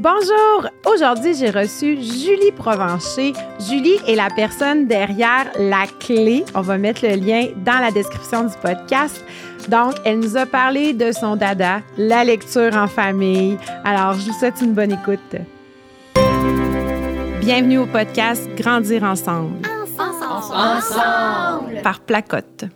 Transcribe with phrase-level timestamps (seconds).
[0.00, 0.68] Bonjour!
[0.86, 3.32] Aujourd'hui, j'ai reçu Julie Provencher.
[3.68, 6.44] Julie est la personne derrière la clé.
[6.54, 9.24] On va mettre le lien dans la description du podcast.
[9.68, 13.58] Donc, elle nous a parlé de son dada, la lecture en famille.
[13.84, 15.34] Alors, je vous souhaite une bonne écoute.
[17.40, 19.66] Bienvenue au podcast Grandir ensemble.
[19.98, 20.54] Ensemble.
[20.54, 21.82] Ensemble.
[21.82, 22.66] Par Placotte.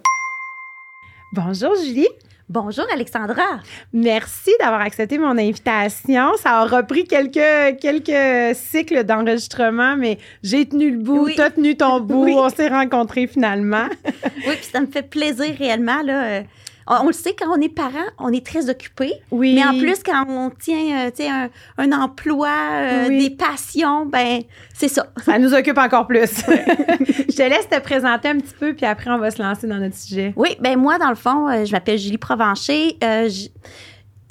[1.33, 2.09] Bonjour Julie.
[2.49, 3.61] Bonjour Alexandra.
[3.93, 6.33] Merci d'avoir accepté mon invitation.
[6.37, 11.35] Ça a repris quelques, quelques cycles d'enregistrement, mais j'ai tenu le bout, Oui.
[11.35, 12.35] tu as tenu ton bout, Oui.
[12.37, 13.87] on s'est rencontrés finalement.
[14.47, 16.03] Oui, puis ça me fait plaisir réellement.
[16.03, 16.43] Là, euh,
[16.87, 19.13] on, on le sait, quand on est parent, on est très occupé.
[19.31, 19.55] Oui.
[19.55, 23.29] Mais en plus, quand on tient euh, un, un emploi, euh, Oui.
[23.29, 24.41] des passions, ben
[24.75, 25.07] c'est ça.
[25.25, 26.21] Ça nous occupe encore plus.
[26.49, 29.79] je te laisse te présenter un petit peu, puis après, on va se lancer dans
[29.79, 30.33] notre sujet.
[30.37, 32.97] Oui, ben moi, dans le fond, euh, je m'appelle Julie Provencher.
[33.05, 33.49] Euh, je-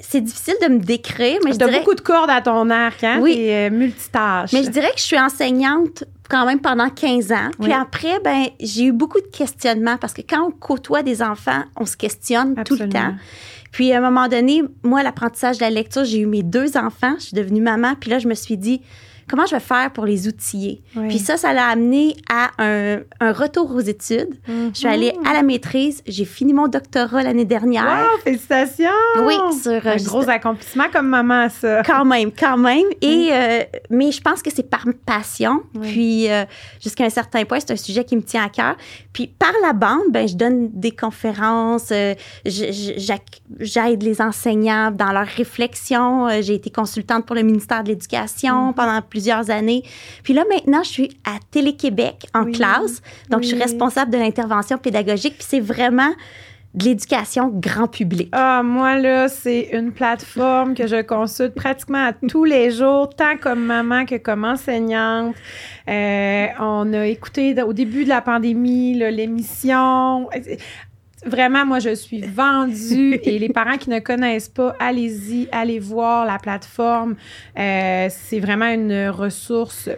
[0.03, 1.77] c'est difficile de me décrire, mais je dirais...
[1.79, 3.19] beaucoup de cordes à ton arc, hein?
[3.21, 3.35] Oui.
[3.35, 4.51] T'es, euh, multitâche.
[4.51, 7.49] Mais je dirais que je suis enseignante quand même pendant 15 ans.
[7.59, 7.73] Puis Oui.
[7.73, 11.85] après, ben, j'ai eu beaucoup de questionnements parce que quand on côtoie des enfants, on
[11.85, 13.13] se questionne tout le temps.
[13.73, 17.15] Puis à un moment donné, moi, l'apprentissage de la lecture, j'ai eu mes deux enfants,
[17.19, 18.81] je suis devenue maman, puis là, je me suis dit,
[19.31, 20.83] comment je vais faire pour les outiller?
[20.95, 21.07] Oui.
[21.07, 24.35] Puis ça, ça l'a amené à un, un retour aux études.
[24.47, 27.85] Je suis allée à la maîtrise, j'ai fini mon doctorat l'année dernière.
[28.11, 28.85] Wow, félicitations!
[29.23, 31.81] Oui, sur, euh, Un juste- gros accomplissement comme maman, ça.
[31.83, 32.85] Quand même, quand même.
[33.01, 35.61] Et, euh, mais je pense que c'est par passion.
[35.75, 35.91] Oui.
[35.91, 36.43] Puis, euh,
[36.83, 38.75] jusqu'à un certain point, c'est un sujet qui me tient à cœur.
[39.13, 42.13] Puis, par la bande, ben, je donne des conférences, euh,
[43.59, 46.27] j'aide les enseignants dans leur réflexion.
[46.27, 49.83] Euh, J'ai été consultante pour le ministère de l'Éducation pendant plusieurs années.
[50.23, 52.51] Puis là, maintenant, je suis à Télé-Québec en Oui.
[52.53, 53.01] classe.
[53.29, 55.35] Donc, je suis responsable de l'intervention pédagogique.
[55.37, 56.11] Puis, c'est vraiment
[56.73, 58.29] de l'éducation grand public.
[58.31, 63.35] Ah, moi, là, c'est une plateforme que je consulte pratiquement à tous les jours, tant
[63.37, 65.35] comme maman que comme enseignante.
[65.89, 70.29] Euh, on a écouté au début de la pandémie l'émission.
[71.25, 76.25] Vraiment, moi, je suis vendue et les parents qui ne connaissent pas, allez-y, allez voir
[76.25, 77.15] la plateforme.
[77.57, 79.89] Euh, c'est vraiment une ressource.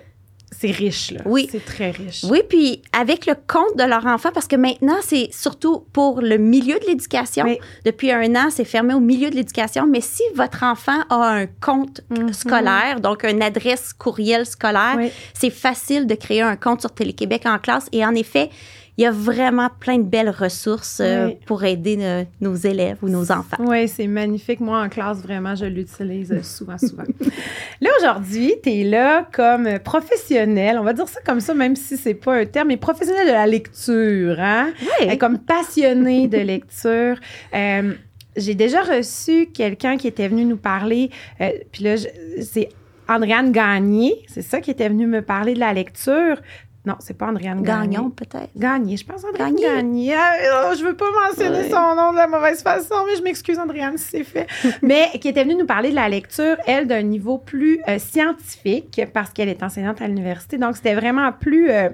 [0.55, 1.21] C'est riche, là.
[1.25, 1.49] Oui.
[1.51, 2.23] C'est très riche.
[2.29, 6.37] Oui, puis avec le compte de leur enfant, parce que maintenant, c'est surtout pour le
[6.37, 7.45] milieu de l'éducation.
[7.45, 7.57] Oui.
[7.85, 9.87] Depuis un an, c'est fermé au milieu de l'éducation.
[9.87, 12.33] Mais si votre enfant a un compte Mhm.
[12.33, 15.09] scolaire, donc une adresse courriel scolaire, Oui.
[15.33, 17.87] c'est facile de créer un compte sur Télé-Québec en classe.
[17.91, 18.49] Et en effet,
[18.97, 21.37] il y a vraiment plein de belles ressources euh, Oui.
[21.47, 23.57] pour aider euh, nos élèves ou nos enfants.
[23.59, 24.59] Oui, c'est magnifique.
[24.59, 27.03] Moi, en classe, vraiment, je l'utilise euh, souvent, souvent.
[27.81, 31.97] là, aujourd'hui, tu es là comme professionnel, on va dire ça comme ça, même si
[31.97, 34.71] c'est pas un terme, mais professionnel de la lecture, hein?
[35.01, 35.17] Oui.
[35.17, 37.17] Comme passionné de lecture.
[37.55, 37.93] Euh,
[38.35, 41.09] j'ai déjà reçu quelqu'un qui était venu nous parler,
[41.41, 41.95] euh, puis là,
[42.41, 42.69] c'est
[43.07, 46.37] Andréane Gagné, c'est ça qui était venu me parler de la lecture.
[46.85, 47.95] Non, c'est pas Andréane Gagné.
[47.95, 48.49] Gagnons peut-être.
[48.57, 50.07] Gagné, je pense Andréane Gagné.
[50.09, 50.15] Gagné.
[50.15, 53.57] Ah, oh, je veux pas mentionner son nom de la mauvaise façon, mais je m'excuse
[53.57, 54.47] Andréane si c'est fait.
[54.81, 59.01] mais qui était venue nous parler de la lecture, elle, d'un niveau plus euh, scientifique,
[59.13, 60.57] parce qu'elle est enseignante à l'université.
[60.57, 61.87] Donc, c'était vraiment plus euh,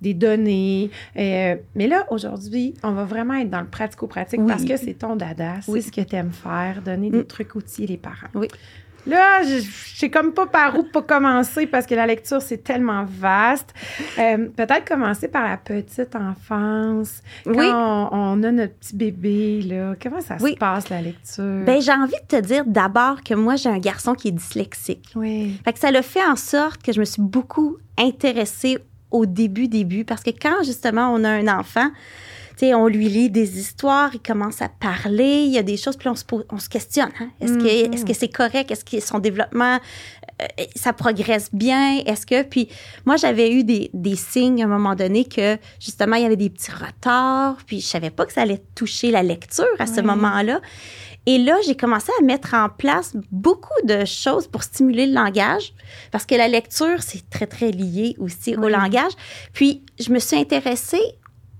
[0.00, 0.90] des données.
[1.18, 4.46] Euh, mais là, aujourd'hui, on va vraiment être dans le pratico-pratique Oui.
[4.48, 5.82] parce que c'est ton dada, c'est Oui.
[5.82, 7.24] ce que tu aimes faire, donner des Mm.
[7.26, 8.28] trucs outils les parents.
[8.34, 8.48] Oui.
[9.06, 9.60] Là, je
[9.96, 13.74] sais comme pas par où pas commencer parce que la lecture, c'est tellement vaste.
[14.18, 17.20] Euh, Peut-être commencer par la petite enfance.
[17.44, 17.66] Quand Oui.
[17.68, 20.52] on, on a notre petit bébé, là, comment ça Oui.
[20.52, 21.64] se passe, la lecture?
[21.66, 25.08] Ben, j'ai envie de te dire d'abord que moi, j'ai un garçon qui est dyslexique.
[25.16, 25.56] oui.
[25.64, 28.78] Fait que ça l'a fait en sorte que je me suis beaucoup intéressée
[29.10, 31.90] au début, début, parce que quand justement on a un enfant,
[32.74, 36.08] on lui lit des histoires, il commence à parler, il y a des choses, puis
[36.08, 37.10] on se, pose- on se questionne.
[37.20, 37.28] hein.
[37.40, 37.92] Est-ce que Mhm.
[37.94, 38.70] est-ce que c'est correct?
[38.70, 39.78] Est-ce que son développement,
[40.40, 40.46] euh,
[40.76, 41.98] ça progresse bien?
[42.06, 42.42] Est-ce que...
[42.42, 42.68] Puis
[43.04, 46.36] moi, j'avais eu des, des signes à un moment donné que justement, il y avait
[46.36, 50.00] des petits retards, puis je savais pas que ça allait toucher la lecture à ce
[50.00, 50.60] moment-là.
[51.26, 55.72] Et là, j'ai commencé à mettre en place beaucoup de choses pour stimuler le langage,
[56.10, 59.12] parce que la lecture, c'est très, très lié aussi au langage.
[59.52, 61.00] Puis, je me suis intéressée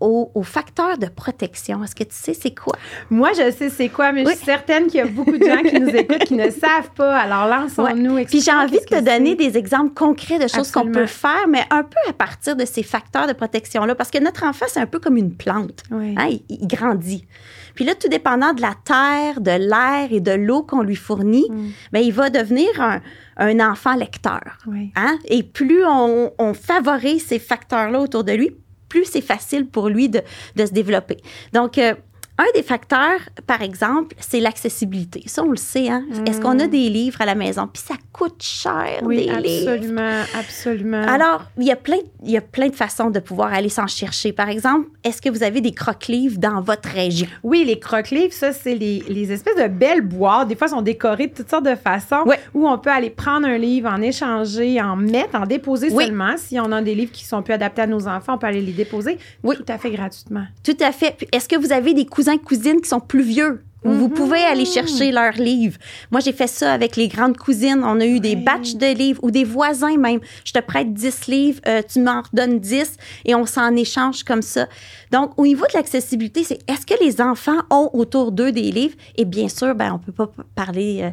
[0.03, 1.83] aux, aux facteurs de protection.
[1.85, 2.75] Est-ce que tu sais c'est quoi?
[3.11, 4.33] Moi, je sais c'est quoi, mais Oui.
[4.33, 6.91] je suis certaine qu'il y a beaucoup de gens qui nous écoutent qui ne savent
[6.97, 7.17] pas.
[7.19, 8.25] Alors, lançons-nous.
[8.25, 11.63] Puis j'ai envie de te donner des exemples concrets de choses qu'on peut faire, mais
[11.71, 13.95] un peu à partir de ces facteurs de protection-là.
[13.95, 15.85] Parce que notre enfant, c'est un peu comme une plante.
[15.91, 16.15] Oui.
[16.19, 17.27] Hein, il, il grandit.
[17.75, 21.47] Puis là, tout dépendant de la terre, de l'air et de l'eau qu'on lui fournit,
[21.49, 21.69] Mm.
[21.93, 23.01] ben, il va devenir un,
[23.37, 24.59] un enfant lecteur.
[24.67, 24.93] Oui.
[24.97, 25.19] Hein?
[25.27, 28.51] Et plus on, on favorise ces facteurs-là autour de lui,
[28.93, 30.21] plus c'est facile pour lui de,
[30.57, 31.17] de se développer.
[31.55, 31.95] Donc, euh,
[32.39, 35.23] un des facteurs, par exemple, c'est l'accessibilité.
[35.27, 35.89] Ça, on le sait.
[35.91, 36.05] Hein?
[36.27, 37.69] Est-ce qu'on a des livres à la maison?
[37.73, 39.71] Puis ça coûte cher, Oui, des livres.
[39.73, 41.03] absolument, absolument.
[41.03, 43.87] Alors, il y, a plein, il y a plein de façons de pouvoir aller s'en
[43.87, 44.33] chercher.
[44.33, 47.27] Par exemple, est-ce que vous avez des croque-livres dans votre région?
[47.43, 50.49] Oui, les croque-livres, ça, c'est les, les espèces de belles boîtes.
[50.49, 52.41] Des fois, elles sont décorées de toutes sortes de façons Ouais.
[52.55, 56.05] où on peut aller prendre un livre, en échanger, en mettre, en déposer Oui.
[56.07, 56.35] seulement.
[56.39, 58.61] Si on a des livres qui sont plus adaptés à nos enfants, on peut aller
[58.63, 59.57] les déposer Oui.
[59.57, 60.45] tout à fait gratuitement.
[60.65, 61.17] Tout à fait.
[61.33, 63.65] Est-ce que vous avez des cousins, cousines qui sont plus vieux?
[63.85, 64.15] Où vous Mhm.
[64.15, 65.77] pouvez aller chercher leurs livres.
[66.13, 67.83] Moi, j'ai fait ça avec les grandes cousines.
[67.85, 70.21] On a eu des batchs de livres ou des voisins même.
[70.45, 74.41] Je te prête 10 livres, euh, tu m'en redonnes 10 et on s'en échange comme
[74.43, 74.69] ça.
[75.11, 78.95] Donc, au niveau de l'accessibilité, c'est est-ce que les enfants ont autour d'eux des livres?
[79.17, 81.11] Et bien sûr, ben, on peut pas parler euh,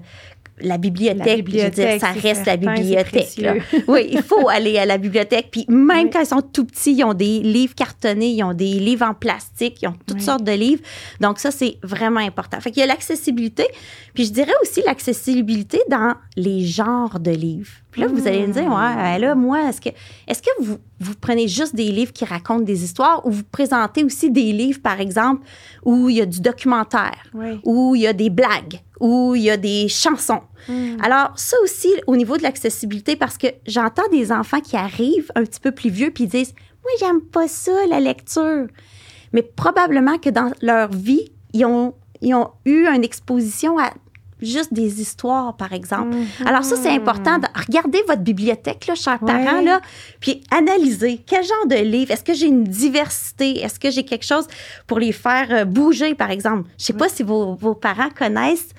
[0.62, 1.18] la bibliothèque.
[1.18, 3.38] La je veux dire, bibliothèque, ça reste certain, la bibliothèque.
[3.38, 3.54] là.
[3.88, 5.50] oui, il faut aller à la bibliothèque.
[5.52, 6.10] Puis même Oui.
[6.12, 9.14] quand ils sont tout petits, ils ont des livres cartonnés, ils ont des livres en
[9.14, 10.24] plastique, ils ont toutes Oui.
[10.24, 10.82] sortes de livres.
[11.22, 12.60] Donc ça, c'est vraiment important.
[12.60, 13.66] Fait qu'il y a l'accessibilité.
[14.14, 17.70] Puis je dirais aussi l'accessibilité dans les genres de livres.
[17.92, 19.90] Puis là, vous allez me dire, ouais, là, moi, est-ce que,
[20.28, 24.04] est-ce que vous, vous prenez juste des livres qui racontent des histoires ou vous présentez
[24.04, 25.42] aussi des livres, par exemple,
[25.84, 27.60] où il y a du documentaire, Oui.
[27.64, 30.42] où il y a des blagues, où il y a des chansons.
[30.68, 30.98] Mm.
[31.04, 35.44] Alors, ça aussi, au niveau de l'accessibilité, parce que j'entends des enfants qui arrivent un
[35.44, 36.54] petit peu plus vieux puis disent
[36.84, 38.68] Moi, j'aime pas ça, la lecture.
[39.34, 43.92] Mais probablement que dans leur vie, ils ont, ils ont eu une exposition à
[44.42, 46.16] juste des histoires, par exemple.
[46.16, 46.48] Mhm.
[46.48, 47.40] Alors, ça, c'est important.
[47.40, 49.32] de regarder votre bibliothèque, là, chers Ouais.
[49.34, 49.82] parents, là,
[50.22, 52.12] puis analyser quel genre de livre.
[52.12, 53.60] Est-ce que j'ai une diversité?
[53.60, 54.48] Est-ce que j'ai quelque chose
[54.88, 56.70] pour les faire euh, bouger, par exemple?
[56.78, 58.70] Je sais pas si vos, vos parents connaissent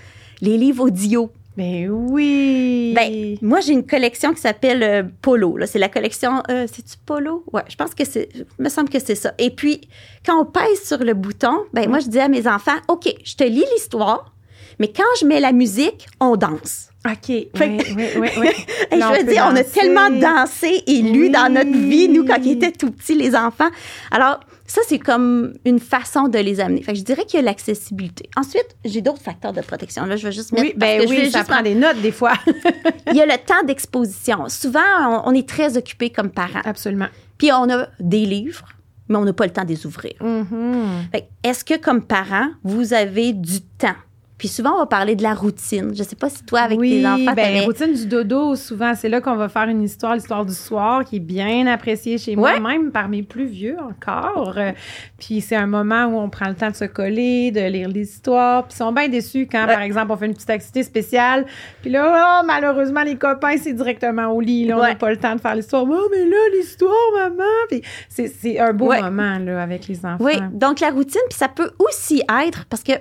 [0.41, 1.31] les livres audio.
[1.57, 2.93] Ben oui.
[2.95, 5.57] Ben, moi, j'ai une collection qui s'appelle euh, Polo.
[5.57, 5.67] Là.
[5.67, 6.43] C'est la collection.
[6.49, 7.45] Euh, C'est-tu Polo?
[7.53, 8.29] Ouais, je pense que c'est.
[8.59, 9.35] Me semble que c'est ça.
[9.39, 9.81] Et puis,
[10.25, 13.35] quand on pèse sur le bouton, ben, moi, je dis à mes enfants OK, je
[13.37, 14.33] te lis l'histoire,
[14.79, 16.89] mais quand je mets la musique, on danse.
[17.05, 17.15] OK.
[17.29, 18.49] Oui, Fait oui, que- oui, oui.
[18.93, 21.31] Et Là, je veux dire, on a tellement dansé et lu Oui.
[21.31, 23.69] dans notre vie, nous, quand ils étaient tout petits, les enfants.
[24.11, 26.81] Alors, ça, c'est comme une façon de les amener.
[26.82, 28.31] Fait que je dirais qu'il y a l'accessibilité.
[28.37, 30.06] Ensuite, j'ai d'autres facteurs de protection.
[30.06, 30.64] Là, je vais juste mettre.
[30.64, 32.34] Oui, parce ben que je oui, vais ça prend des notes des fois.
[33.08, 34.49] Il y a le temps d'exposition.
[34.49, 34.78] Souvent,
[35.25, 36.61] on, on est très occupé comme parents.
[36.64, 37.08] Absolument.
[37.37, 38.69] Puis on a des livres,
[39.08, 40.12] mais on n'a pas le temps de les ouvrir.
[40.20, 41.08] Mhm.
[41.12, 43.96] Que Est-ce que comme parent, vous avez du temps?
[44.41, 45.93] Puis souvent, on va parler de la routine.
[45.95, 48.95] Je sais pas si toi, avec oui, tes enfants, ben, t'avais- routine du dodo, souvent,
[48.95, 52.37] c'est là qu'on va faire une histoire, l'histoire du soir, qui est bien appréciée chez
[52.37, 54.55] moi, même par mes plus vieux encore.
[54.57, 54.73] Euh,
[55.19, 58.65] Puis c'est un moment où on prend le temps de se coller, de lire l'histoire.
[58.65, 59.75] Puis ils sont bien déçus quand, Ouais.
[59.75, 61.45] par exemple, on fait une petite activité spéciale.
[61.83, 64.65] Puis là, oh, malheureusement, les copains, c'est directement au lit.
[64.67, 64.95] Là, on n'a Ouais.
[64.95, 65.85] pas le temps de faire l'histoire.
[65.87, 67.45] Oh, mais là, l'histoire, maman.
[67.69, 70.17] Puis c'est c'est un beau moment là, avec les enfants.
[70.25, 72.93] Oui, donc la routine, puis ça peut aussi être, parce que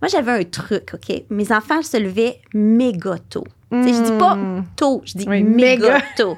[0.00, 1.22] moi, j'avais un truc, OK?
[1.30, 3.44] Mes enfants se levaient méga tôt.
[3.70, 4.64] Sais, Je dis pas Mm.
[4.76, 6.02] tôt, je dis Oui, méga méga.
[6.16, 6.36] tôt.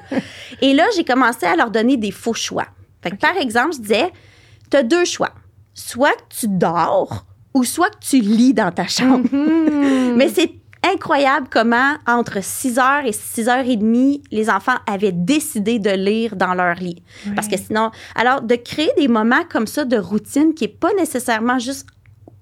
[0.61, 2.65] Et là, j'ai commencé à leur donner des faux choix.
[3.01, 4.11] Fait que, Par exemple, je disais,
[4.69, 5.31] tu as deux choix.
[5.73, 9.25] Soit que tu dors ou soit que tu lis dans ta chambre.
[9.31, 10.15] Mhm.
[10.17, 10.51] Mais c'est
[10.93, 15.91] incroyable comment, entre 6 heures et 6 heures et demie, les enfants avaient décidé de
[15.91, 17.01] lire dans leur lit.
[17.35, 20.91] Parce que sinon, alors, de créer des moments comme ça de routine qui n'est pas
[20.97, 21.87] nécessairement juste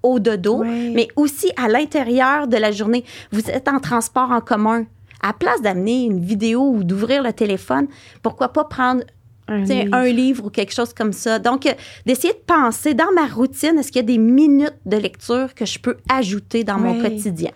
[0.02, 0.92] au dodo, Oui.
[0.94, 3.04] mais aussi à l'intérieur de la journée.
[3.32, 4.84] Vous êtes en transport en commun.
[5.22, 7.86] À la place d'amener une vidéo ou d'ouvrir le téléphone,
[8.22, 9.02] pourquoi pas prendre
[9.48, 9.94] Un livre.
[9.94, 11.38] un livre ou quelque chose comme ça.
[11.38, 11.72] Donc, euh,
[12.06, 15.66] d'essayer de penser dans ma routine, est-ce qu'il y a des minutes de lecture que
[15.66, 17.50] je peux ajouter dans mon quotidien?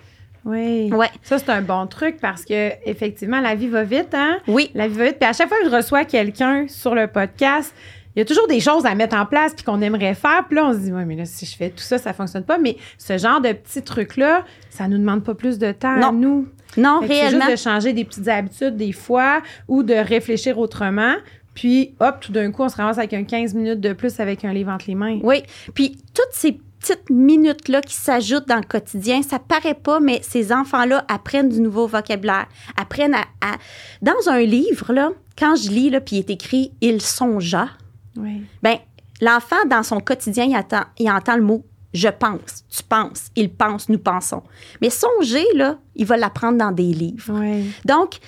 [0.44, 0.90] Oui.
[0.92, 1.08] Ouais.
[1.22, 4.36] Ça, c'est un bon truc parce que effectivement, la vie va vite, hein?
[4.46, 4.70] Oui.
[4.74, 5.16] La vie va vite.
[5.18, 7.74] Puis à chaque fois que je reçois quelqu'un sur le podcast,
[8.16, 10.44] il y a toujours des choses à mettre en place puis qu'on aimerait faire.
[10.46, 12.44] Puis là, on se dit, ouais, mais là, si je fais tout ça, ça fonctionne
[12.44, 12.58] pas.
[12.58, 16.08] Mais ce genre de petits trucs-là, ça nous demande pas plus de temps Non.
[16.08, 16.48] à nous.
[16.76, 17.46] Non, Fait que C'est réellement.
[17.46, 21.14] juste de changer des petites habitudes des fois ou de réfléchir autrement.
[21.54, 24.44] Puis, hop, tout d'un coup, on se ramasse avec un 15 minutes de plus avec
[24.44, 25.18] un livre entre les mains.
[25.22, 25.42] Oui.
[25.74, 30.52] Puis toutes ces petites minutes-là qui s'ajoutent dans le quotidien, ça paraît pas, mais ces
[30.52, 33.56] enfants-là apprennent du nouveau vocabulaire, apprennent à, à-
[34.02, 37.68] Dans un livre, là, quand je lis, là, puis il est écrit «il songea
[38.16, 38.76] Oui.», ben
[39.20, 43.50] l'enfant, dans son quotidien, il, attend- il entend le mot «je pense »,«tu penses »,«il
[43.50, 44.42] pense »,«nous pensons».
[44.82, 47.32] Mais songer, là, il va l'apprendre dans des livres.
[47.40, 47.70] Oui.
[47.84, 48.18] Donc,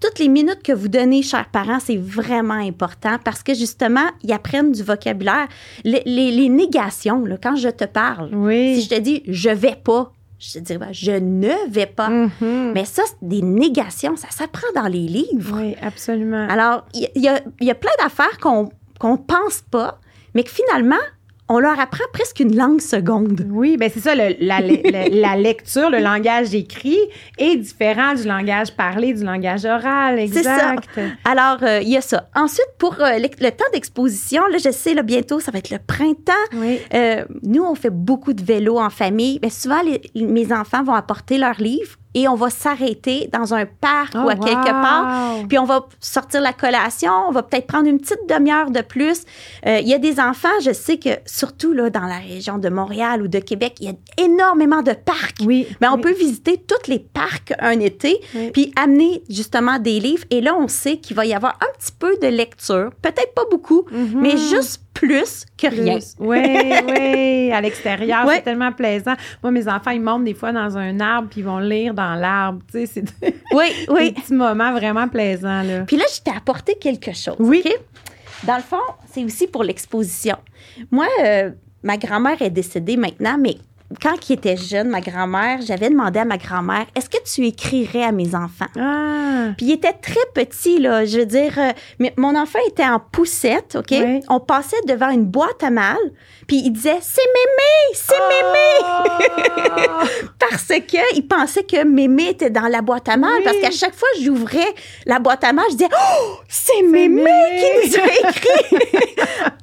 [0.00, 4.32] toutes les minutes que vous donnez, chers parents, c'est vraiment important parce que justement, ils
[4.32, 5.46] apprennent du vocabulaire.
[5.84, 8.76] Les, les- les négations, là, quand je te parle, Oui.
[8.76, 12.08] si je te dis je vais pas, je te dis ben, je ne vais pas.
[12.08, 12.72] Mhm.
[12.74, 15.58] Mais ça, c'est des négations, ça s'apprend dans les livres.
[15.60, 16.46] Oui, absolument.
[16.48, 18.70] Alors, il y, a- il y a plein d'affaires qu'on
[19.00, 19.98] qu'on pense pas,
[20.34, 20.94] mais que finalement,
[21.52, 23.44] on leur apprend presque une langue seconde.
[23.50, 26.96] Oui, ben c'est ça, le- la, le- la lecture, le langage écrit
[27.38, 30.74] est différent du langage parlé, du langage oral, C'est ça.
[30.74, 31.00] exact.
[31.24, 32.28] Alors, euh, il y a ça.
[32.36, 35.70] Ensuite, pour euh, le, le temps d'exposition, là, je sais, là, bientôt, ça va être
[35.70, 36.32] le printemps.
[36.54, 36.78] Oui.
[36.94, 39.40] Euh, nous, on fait beaucoup de vélo en famille.
[39.40, 43.66] Ben, souvent, les- mes enfants vont apporter leurs livres et on va s'arrêter dans un
[43.66, 45.36] parc Oh, ou à quelque part.
[45.48, 49.22] Puis on va sortir la collation, on va peut-être prendre une petite demi-heure de plus.
[49.66, 52.68] Euh, Il y a des enfants, je sais que surtout là, dans la région de
[52.68, 55.36] Montréal ou de Québec, il y a énormément de parcs.
[55.44, 55.66] Oui.
[55.80, 56.00] Mais on oui.
[56.02, 58.50] peut visiter tous les parcs un été, Oui.
[58.52, 60.24] puis amener justement des livres.
[60.30, 63.44] Et là, on sait qu'il va y avoir un petit peu de lecture, peut-être pas
[63.50, 64.20] beaucoup, Mhm.
[64.20, 65.98] mais juste plus que rien.
[66.18, 66.38] Oui,
[66.88, 68.36] oui, à l'extérieur, Ouais.
[68.36, 69.14] c'est tellement plaisant.
[69.42, 72.14] Moi, mes enfants, ils montent des fois dans un arbre puis ils vont lire dans
[72.14, 72.60] l'arbre.
[72.70, 74.12] Tu sais, c'est des Oui, oui.
[74.12, 75.82] petits moments vraiment plaisants, là.
[75.86, 77.36] Puis là, je t'ai apporté quelque chose.
[77.38, 77.62] Oui.
[78.44, 78.76] Dans le fond,
[79.12, 80.36] c'est aussi pour l'exposition.
[80.90, 81.50] Moi, euh,
[81.82, 83.56] ma grand-mère est décédée maintenant, mais
[84.00, 88.04] quand il était jeune, ma grand-mère, j'avais demandé à ma grand-mère, est-ce que tu écrirais
[88.04, 88.66] à mes enfants?
[88.78, 91.04] Ah, Puis il était très petit, là.
[91.04, 93.90] Je veux dire, euh, mais mon enfant était en poussette, OK?
[93.90, 94.20] Oui.
[94.28, 95.98] On passait devant une boîte à mal,
[96.50, 99.68] puis il disait, c'est mémé, c'est mémé!
[99.68, 99.88] mémé!
[100.40, 103.44] Parce que il pensait que mémé était dans la boîte à mal, Oui.
[103.44, 104.66] parce qu'à chaque fois que j'ouvrais
[105.06, 107.30] la boîte à mal, je disais, oh, c'est mémé Mémé.
[107.60, 108.78] qui nous a écrit!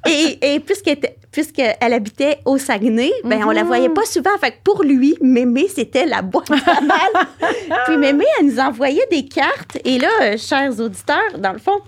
[0.42, 3.66] et et puisqu'elle était- puisqu'elle habitait au Saguenay, ben, on la Mhm.
[3.68, 4.30] voyait pas souvent.
[4.40, 7.26] Fait que pour lui, mémé, c'était la boîte à mal.
[7.86, 9.76] Puis mémé, elle nous envoyait des cartes.
[9.84, 11.78] Et là, euh, chers auditeurs, dans le fond,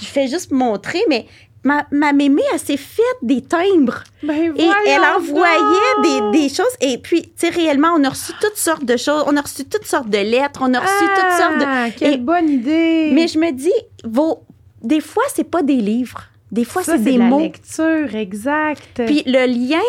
[0.00, 1.26] je fais juste montrer, mais
[1.64, 4.02] ma, ma mémé, elle s'est faite des timbres.
[4.22, 6.66] Ben, Et elle envoyait des, des choses.
[6.80, 9.24] Et puis, tu sais, réellement, on a reçu toutes sortes de choses.
[9.26, 10.60] On a reçu toutes sortes de lettres.
[10.62, 11.64] On a reçu toutes sortes de.
[11.66, 13.10] Ah, quelle Et- bonne idée!
[13.12, 13.72] Mais je me dis,
[14.04, 14.42] vos...
[14.82, 16.22] des fois, c'est pas des livres.
[16.50, 17.40] Des fois, c'est des de la mots.
[17.40, 19.02] lecture, exact.
[19.06, 19.82] Puis le lien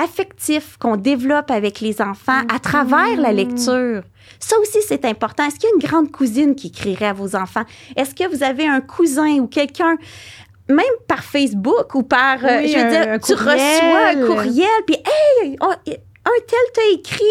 [0.00, 4.02] affectif qu'on développe avec les enfants à travers la lecture.
[4.38, 5.44] Ça aussi, c'est important.
[5.46, 7.64] Est-ce qu'il y a une grande cousine qui écrirait à vos enfants?
[7.96, 9.96] Est-ce que vous avez un cousin ou quelqu'un,
[10.68, 14.96] même par Facebook ou par, euh, Oui, je veux dire, tu reçois un courriel, puis
[14.96, 15.72] hey, oh,
[16.28, 17.24] un tel t'a écrit.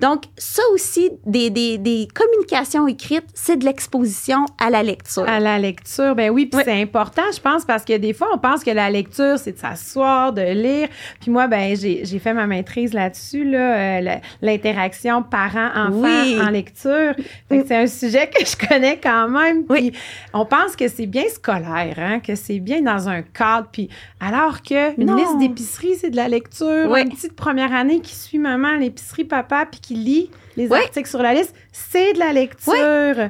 [0.00, 5.28] Donc, ça aussi, des, des, des communications écrites, c'est de l'exposition à la lecture.
[5.28, 6.62] À la lecture, ben oui, puis Oui.
[6.64, 9.58] c'est important, je pense, parce que des fois, on pense que la lecture, c'est de
[9.58, 10.88] s'asseoir, de lire.
[11.20, 16.38] Puis moi, ben j'ai fait ma maîtrise là-dessus, là, euh, l'interaction parent-enfant Oui.
[16.40, 17.14] en lecture.
[17.50, 19.64] C'est un sujet que je connais quand même.
[19.66, 19.92] Puis
[20.32, 23.68] on pense que c'est bien scolaire, hein, que c'est bien dans un cadre.
[23.72, 23.88] Puis
[24.20, 25.16] alors que une Non.
[25.16, 26.86] liste d'épicerie, c'est de la lecture.
[26.90, 27.00] Oui.
[27.00, 30.66] Un petit de première année qui suit maman à l'épicerie, papa, puis qui lit les
[30.68, 30.78] Oui.
[30.78, 32.72] articles sur la liste, c'est de la lecture.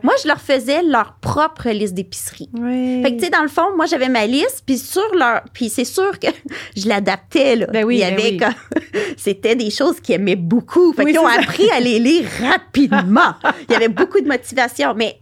[0.02, 2.48] Moi, je leur faisais leur propre liste d'épicerie.
[2.54, 3.02] Oui.
[3.02, 5.42] Fait que, tu sais, dans le fond, moi, j'avais ma liste, puis sur leur.
[5.52, 6.28] Puis c'est sûr que
[6.76, 7.66] je l'adaptais, là.
[7.66, 8.36] Ben oui, Il y ben avait oui.
[8.38, 10.92] comme- C'était des choses qu'ils aimaient beaucoup.
[10.94, 11.40] Fait qu'ils ont ça.
[11.40, 13.34] appris à les lire rapidement.
[13.68, 14.94] Il y avait beaucoup de motivation.
[14.94, 15.18] Mais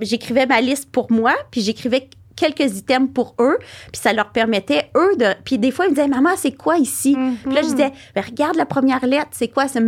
[0.00, 2.08] j'écrivais ma liste pour moi, puis j'écrivais
[2.40, 3.58] quelques items pour eux,
[3.92, 5.26] puis ça leur permettait, eux, de...
[5.44, 7.16] Puis des fois, ils me disaient, «Maman, c'est quoi ici?
[7.44, 9.68] Puis là, je disais, Ben, regarde la première lettre, c'est quoi?
[9.68, 9.80] C'est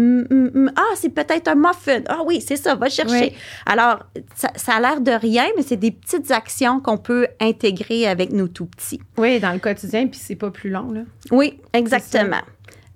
[0.76, 2.02] ah, c'est peut-être un muffin.
[2.08, 3.32] Ah oui, c'est ça, va chercher.
[3.32, 3.32] Oui.
[3.66, 4.00] Alors,
[4.34, 8.32] ça, ça a l'air de rien, mais c'est des petites actions qu'on peut intégrer avec
[8.32, 9.00] nos tout petits.
[9.16, 11.00] Oui, dans le quotidien, puis c'est pas plus long, là.
[11.30, 12.42] Oui, exactement.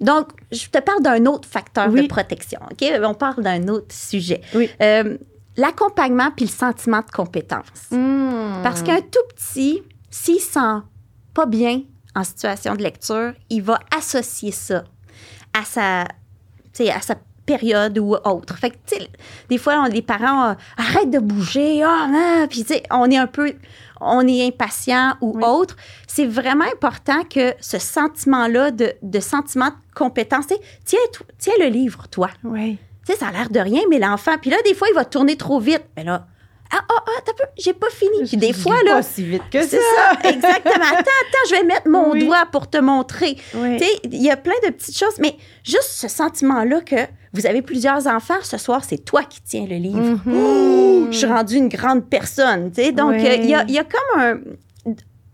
[0.01, 2.61] Donc, je te parle d'un autre facteur de protection.
[2.71, 2.87] OK?
[3.03, 4.43] On parle d'un autre sujet.
[4.55, 4.69] Oui.
[4.83, 5.17] Euh,
[5.57, 7.89] L'accompagnement puis le sentiment de compétence.
[8.63, 10.83] Parce qu'un tout petit, s'il sent
[11.35, 11.83] pas bien
[12.15, 14.85] en situation de lecture, il va associer ça
[15.53, 17.15] à sa, à sa
[17.47, 18.57] période ou autre.
[18.59, 18.77] Fait que,
[19.49, 23.29] des fois, on, les parents, euh, arrête de bouger, ah, ah, puis on est un
[23.29, 23.53] peu,
[24.01, 25.45] on est impatient ou Oui.
[25.47, 25.77] autre.
[26.09, 30.47] C'est vraiment important que ce sentiment-là de, de sentiment de compétence,
[30.85, 30.99] tiens,
[31.39, 32.31] tiens le livre, toi.
[32.43, 32.79] Oui.
[33.07, 35.05] Tu sais, ça a l'air de rien, mais l'enfant, puis là, des fois, il va
[35.05, 35.85] tourner trop vite.
[35.97, 36.27] Mais là,
[36.73, 38.25] ah, ah, ah, t'as peu, j'ai pas fini.
[38.27, 40.19] Puis des Je fois, là, Pas si vite que c'est ça.
[40.21, 40.75] ça, exactement.
[40.85, 42.25] Attends, attends, je vais mettre mon Oui.
[42.25, 43.37] doigt pour te montrer.
[43.55, 43.77] Oui.
[43.79, 46.97] Tu sais, il y a plein de petites choses, mais juste ce sentiment-là que
[47.33, 50.01] vous avez plusieurs enfants, ce soir, c'est toi qui tiens le livre.
[50.01, 50.35] Mhm.
[50.35, 52.91] Oh, je suis rendue une grande personne, tu sais.
[52.93, 53.27] Donc, Oui.
[53.29, 54.39] euh, il y, a, il y a comme un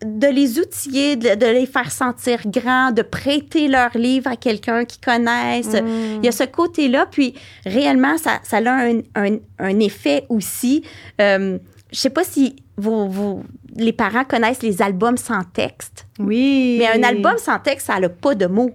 [0.04, 4.84] de les outiller, de, de les faire sentir grands, de prêter leur livre à quelqu'un
[4.84, 5.74] qui connaisse.
[5.74, 6.18] Mm.
[6.18, 10.82] Il y a ce côté-là, puis réellement, ça, ça a un, un- un effet aussi.
[11.20, 11.58] Euh,
[11.92, 13.42] je sais pas si vos, vos,
[13.76, 16.06] les parents connaissent les albums sans texte.
[16.18, 16.76] Oui.
[16.78, 18.70] Mais un album sans texte, ça n'a pas de mots.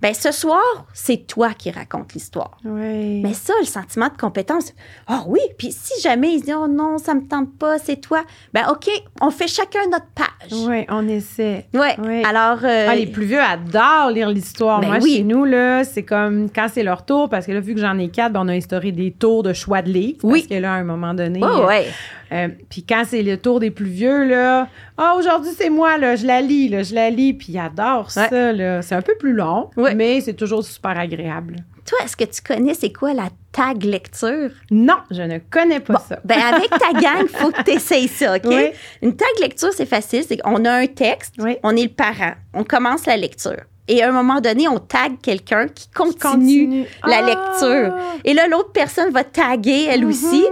[0.00, 0.60] Ben, ce soir,
[0.94, 2.56] c'est toi qui racontes l'histoire.
[2.64, 3.20] Oui.
[3.22, 4.72] Mais ça, le sentiment de compétence,
[5.06, 8.24] ah oui, puis si jamais ils disent, oh non, ça me tente pas, c'est toi,
[8.54, 8.88] ben OK,
[9.20, 10.58] on fait chacun notre page.
[10.66, 11.66] Oui, on essaie.
[11.74, 11.94] Ouais.
[12.02, 12.22] Oui.
[12.24, 14.80] Alors, euh, Ah, les plus vieux adorent lire l'histoire.
[14.80, 15.16] Ben Moi, oui.
[15.18, 17.98] chez nous, là, c'est comme quand c'est leur tour, parce que là, vu que j'en
[17.98, 20.20] ai quatre, ben, on a instauré des tours de choix de livres.
[20.24, 20.40] Oui.
[20.40, 21.40] Parce que là, à un moment donné.
[21.44, 21.86] euh, ouais.
[22.32, 26.16] euh, puis quand c'est le tour des plus vieux, là, ah, aujourd'hui, c'est moi, là,
[26.16, 28.82] je la lis, là, je la lis, puis ils adorent ça, là.
[28.82, 29.94] C'est un peu plus long, Ouais.
[29.94, 31.56] mais c'est toujours super agréable.
[31.84, 34.50] Toi, est-ce que tu connais c'est quoi la tag lecture?
[34.70, 36.20] Non, je ne connais pas ça.
[36.24, 38.42] Ben, avec ta gang, il faut que tu essayes ça, OK?
[38.46, 38.70] Oui.
[39.02, 40.22] Une tag lecture, c'est facile.
[40.26, 41.56] C'est qu'on a un texte, Oui.
[41.64, 43.62] on est le parent, on commence la lecture.
[43.88, 46.86] Et à un moment donné, on tag quelqu'un qui continue, Continue.
[47.04, 47.22] la Ah!
[47.26, 47.96] lecture.
[48.24, 50.44] Et là, l'autre personne va taguer elle aussi.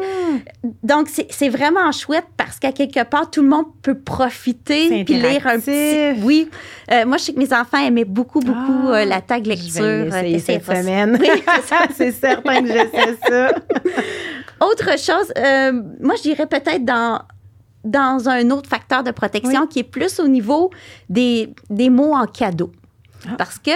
[0.64, 0.72] Mhm.
[0.82, 5.46] Donc, c'est vraiment chouette parce qu'à quelque part, tout le monde peut profiter puis lire
[5.46, 6.20] un petit.
[6.24, 6.48] Oui.
[6.90, 9.50] Euh, moi, je sais que mes enfants aimaient beaucoup, beaucoup Ah, euh, la tag Je
[9.50, 9.82] lecture.
[9.84, 11.16] vais l'essayer euh, cette semaine.
[11.20, 11.28] Oui,
[11.96, 13.50] c'est certain que j'essaie ça.
[14.60, 17.20] Autre chose, euh, moi, je dirais peut-être dans,
[17.84, 20.70] dans un autre facteur de protection qui est plus au niveau
[21.08, 22.70] des, des mots en cadeau.
[23.28, 23.34] Ah.
[23.38, 23.70] Parce que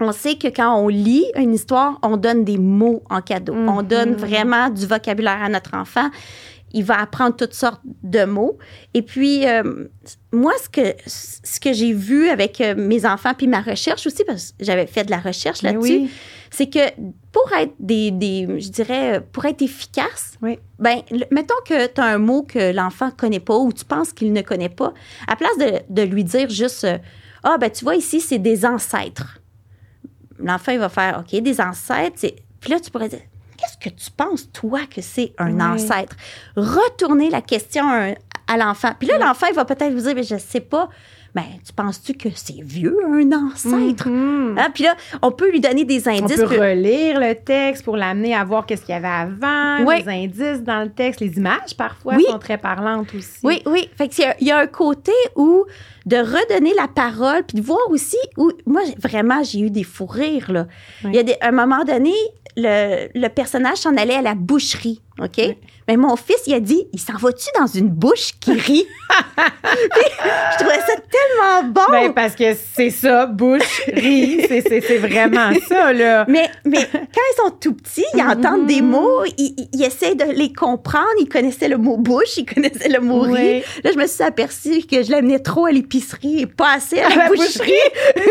[0.00, 3.54] on sait que quand on lit une histoire, on donne des mots en cadeau.
[3.54, 3.86] On Mhm.
[3.88, 6.10] donne vraiment du vocabulaire à notre enfant.
[6.74, 8.58] Il va apprendre toutes sortes de mots.
[8.92, 9.86] Et puis, euh,
[10.32, 14.22] moi, ce que, ce que j'ai vu avec euh, mes enfants, puis ma recherche aussi,
[14.24, 16.10] parce que j'avais fait de la recherche là-dessus, oui.
[16.50, 16.90] c'est que
[17.32, 20.58] pour être des, des je dirais, pour être efficace, Oui.
[20.78, 21.00] ben,
[21.30, 24.42] mettons que tu as un mot que l'enfant connaît pas ou tu penses qu'il ne
[24.42, 24.92] connaît pas,
[25.26, 26.98] à place de, de lui dire juste euh,
[27.42, 29.38] Ah, ben, tu vois, ici, c'est des ancêtres.
[30.38, 32.16] L'enfant, il va faire OK, des ancêtres.
[32.16, 33.20] c'est- Puis là, tu pourrais dire
[33.56, 35.62] Qu'est-ce que tu penses, toi, que c'est un Oui.
[35.62, 36.14] ancêtre?
[36.56, 37.88] Retourner la question
[38.46, 38.92] à, l'enfant.
[38.98, 40.90] Puis là, l'enfant, il va peut-être vous dire Mais je sais pas.
[41.36, 44.08] Ben, tu penses-tu que c'est vieux, un ancêtre?
[44.08, 44.56] Mhm.
[44.58, 44.68] Hein?
[44.72, 46.38] Puis là, on peut lui donner des On indices.
[46.40, 50.02] peut puis- relire le texte pour l'amener à voir qu'est-ce qu'il y avait avant, Oui.
[50.02, 52.24] les indices dans le texte, les images parfois Oui.
[52.30, 53.38] sont très parlantes aussi.
[53.44, 53.86] Oui, oui.
[53.98, 55.66] Fait qu'il y a- il y a un côté où
[56.06, 60.06] de redonner la parole, puis de voir aussi où moi vraiment j'ai eu des fous
[60.06, 60.66] rires là.
[61.04, 61.10] Oui.
[61.12, 62.14] Il y a des, un moment donné,
[62.56, 65.56] le, le personnage s'en allait à la boucherie, ok?
[65.88, 68.86] Mais mon fils il a dit, il s'en va-tu dans une bouche qui rit
[69.64, 71.80] Je trouvais ça tellement bon.
[71.90, 76.24] Ben, parce que c'est ça, bouche, rit, c'est- vraiment ça, là.
[76.28, 77.00] Mais, mais quand
[77.32, 78.88] ils sont tout petits, ils entendent des Mhm.
[78.90, 81.06] mots, ils, ils- essaient de les comprendre.
[81.20, 83.62] Ils connaissaient le mot bouche, ils connaissaient le mot Oui.
[83.84, 87.08] Là, je me suis aperçue que je l'amenais trop à l'épicerie et pas assez à
[87.08, 87.72] la, À la boucherie.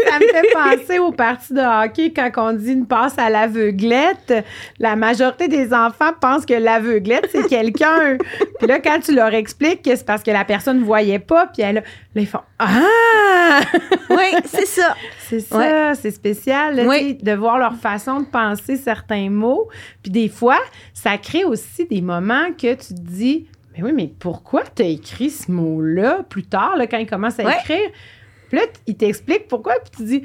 [0.08, 4.34] ça me fait penser aux parties de hockey quand on dit une passe à l'aveuglette.
[4.80, 8.18] La majorité des enfants pensent que l'aveuglette, c'est quelqu'un.
[8.60, 11.48] Puis là, quand tu leur expliques que c'est parce que la personne ne voyait pas,
[11.48, 11.82] puis elle, là,
[12.22, 13.62] ils font Ah!
[14.10, 14.96] Oui, c'est ça.
[15.28, 17.16] C'est ça, c'est spécial, là, Oui.
[17.16, 19.68] de voir leur façon de penser certains mots.
[20.04, 20.60] Puis des fois,
[20.94, 24.86] ça crée aussi des moments que tu te dis, mais oui, mais pourquoi tu as
[24.86, 27.56] écrit ce mot-là plus tard, là, quand il commence à Ouais.
[27.60, 27.90] écrire?
[28.50, 30.24] Puis là, il t'explique pourquoi, puis tu dis,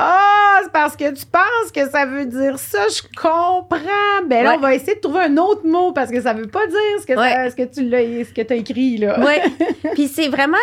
[0.00, 4.26] ah, c'est parce que tu penses que ça veut dire ça, je comprends.
[4.26, 4.56] Ben là, Ouais.
[4.56, 7.06] on va essayer de trouver un autre mot parce que ça veut pas dire ce
[7.06, 9.18] que, ça- ce que tu l'as, ce que as écrit, là.
[9.20, 9.66] Oui.
[9.94, 10.56] Puis c'est vraiment.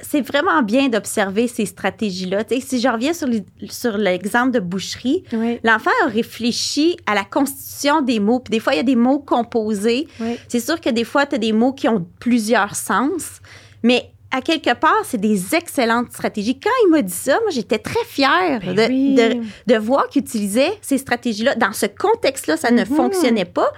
[0.00, 2.42] C'est vraiment bien d'observer ces stratégies-là.
[2.60, 3.28] Si je reviens sur
[3.70, 5.60] sur l'exemple de boucherie, Oui.
[5.62, 8.40] l'enfant a réfléchi à la constitution des mots.
[8.40, 10.08] Puis des fois, il y a des mots composés.
[10.20, 10.36] Oui.
[10.48, 13.40] C'est sûr que des fois, tu as des mots qui ont plusieurs sens,
[13.84, 16.58] mais à quelque part, c'est des excellentes stratégies.
[16.58, 19.14] Quand il m'a dit ça, moi, j'étais très fière Ben de, oui.
[19.14, 19.36] de,
[19.72, 21.54] de voir qu'il utilisait ces stratégies-là.
[21.54, 22.96] Dans ce contexte-là, ça ne Mhm.
[22.96, 23.70] fonctionnait pas,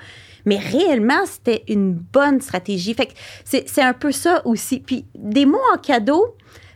[0.47, 2.95] mais réellement, c'était une bonne stratégie.
[2.95, 3.13] Fait que
[3.45, 4.79] c'est un peu ça aussi.
[4.81, 6.25] Puis des mots en cadeau,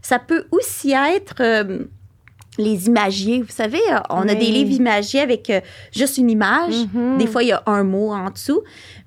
[0.03, 1.37] ça peut aussi être...
[1.41, 1.85] euh,
[2.59, 5.61] les imagiers, vous savez, euh, on a des livres imagiers avec euh,
[5.93, 6.75] juste une image.
[6.93, 7.17] Mhm.
[7.17, 8.61] Des fois, il y a un mot en dessous.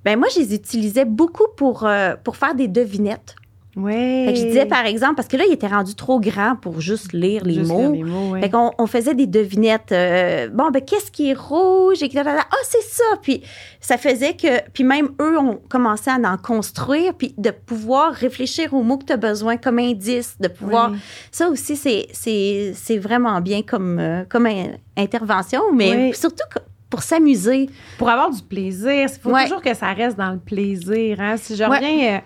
[0.04, 3.36] Ben moi, je les utilisais beaucoup pour, euh, pour faire des devinettes.
[3.76, 6.80] Fait que je disais, par exemple, parce que là, il était rendu trop grand pour
[6.80, 7.92] juste lire les Juste mots.
[7.92, 8.42] lire les mots, oui.
[8.42, 9.92] Fait qu'on on faisait des devinettes.
[9.92, 12.04] euh, bon, ben, qu'est-ce qui est rouge?
[12.04, 13.04] Et ah, c'est ça.
[13.24, 13.42] Puis
[13.80, 14.62] ça faisait que.
[14.74, 19.06] Puis même eux ont commencé à en construire, puis de pouvoir réfléchir aux mots que
[19.06, 20.92] tu as besoin comme indice, de pouvoir.
[21.32, 26.44] Ça aussi, c'est- c'est c'est vraiment bien comme, euh, comme in- intervention, mais surtout
[26.92, 27.70] pour s'amuser.
[27.98, 29.46] pour avoir du plaisir, il faut Ouais.
[29.46, 31.18] toujours que ça reste dans le plaisir.
[31.20, 31.38] Hein?
[31.38, 31.78] Si je Ouais.
[31.78, 32.20] reviens, euh,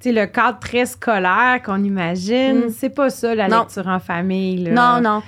[0.00, 2.70] sais, le cadre très scolaire qu'on imagine, Mm.
[2.76, 3.60] c'est pas ça, la Non.
[3.60, 4.64] lecture en famille.
[4.64, 4.70] là.
[5.00, 5.22] Non, non.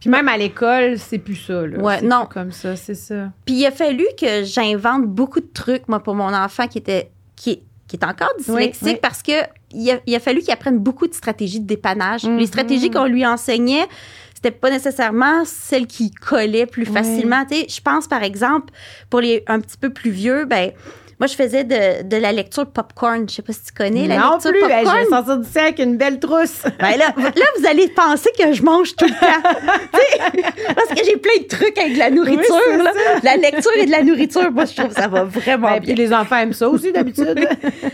[0.00, 1.66] Puis même à l'école, c'est plus ça.
[1.66, 1.78] Là.
[1.78, 2.26] Ouais, C'est non.
[2.26, 3.30] plus comme ça, c'est ça.
[3.44, 7.10] Puis il a fallu que j'invente beaucoup de trucs, moi, pour mon enfant qui était.
[7.36, 8.98] qui qui est encore dyslexique Oui, oui.
[9.00, 9.30] parce que
[9.70, 12.24] il a, il a fallu qu'il apprenne beaucoup de stratégies de dépannage.
[12.24, 12.36] Mhm.
[12.36, 13.86] Les stratégies qu'on lui enseignait,
[14.34, 16.92] c'était pas nécessairement celles qui collaient plus Oui.
[16.92, 17.44] facilement.
[17.48, 18.72] Tu sais, je pense, par exemple,
[19.08, 20.72] pour les un petit peu plus vieux, ben
[21.18, 23.28] moi, je faisais de, de la lecture popcorn.
[23.28, 24.96] Je sais pas si tu connais la non lecture plus, hey, popcorn.
[24.98, 26.62] je vais sortir d'ici avec une belle trousse.
[26.78, 29.48] Ben là, là, vous allez penser que je mange tout le temps.
[30.74, 32.56] Parce que j'ai plein de trucs avec de la nourriture.
[32.82, 32.92] là.
[33.22, 35.94] La lecture et de la nourriture, moi, je trouve que ça va vraiment Ben, bien.
[35.94, 37.48] puis les enfants aiment ça aussi d'habitude.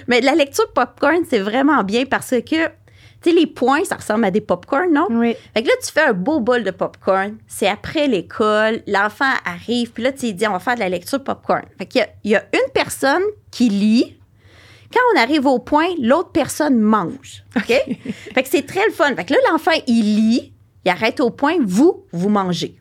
[0.08, 2.68] Mais la lecture popcorn, c'est vraiment bien parce que,
[3.22, 5.06] tu sais, les points, ça ressemble à des popcorn, non?
[5.10, 5.36] oui.
[5.54, 7.36] Fait que là, tu fais un beau bol de popcorn.
[7.46, 8.82] C'est après l'école.
[8.86, 9.92] L'enfant arrive.
[9.92, 11.62] Puis là, tu dis, on va faire de la lecture popcorn.
[11.78, 14.18] Fait qu'il y a, il y a une personne qui lit.
[14.92, 17.44] Quand on arrive au point, l'autre personne mange.
[17.56, 17.66] OK?
[18.34, 19.14] fait que c'est très le fun.
[19.14, 20.52] Fait que là, l'enfant, il lit.
[20.84, 21.56] Il arrête au point.
[21.64, 22.76] Vous, vous mangez.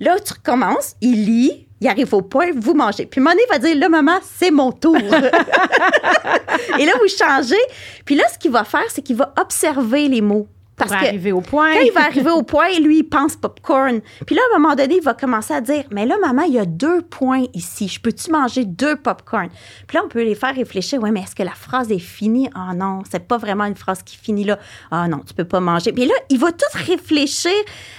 [0.00, 0.96] Là, tu recommences.
[1.00, 1.68] Il lit.
[1.82, 2.50] Il arrive au point.
[2.54, 3.06] Vous mangez.
[3.06, 4.94] Puis Monet va dire, là, maman, c'est mon tour.
[6.78, 7.56] Et là, vous changez.
[8.04, 10.46] Puis là, ce qu'il va faire, c'est qu'il va observer les mots.
[10.76, 11.74] Parce Pour que arriver au point.
[11.74, 14.00] quand il va arriver au point, lui, il pense popcorn.
[14.26, 16.54] Puis là, à un moment donné, il va commencer à dire Mais là, maman, il
[16.54, 17.88] y a deux points ici.
[17.88, 19.48] Je peux-tu manger deux popcorn?
[19.86, 22.48] Puis là, on peut les faire réfléchir Ouais, mais est-ce que la phrase est finie?
[22.54, 24.58] Ah non, c'est pas vraiment une phrase qui finit là.
[24.90, 25.92] Ah non, tu peux pas manger.
[25.92, 27.52] Puis là, il va tout réfléchir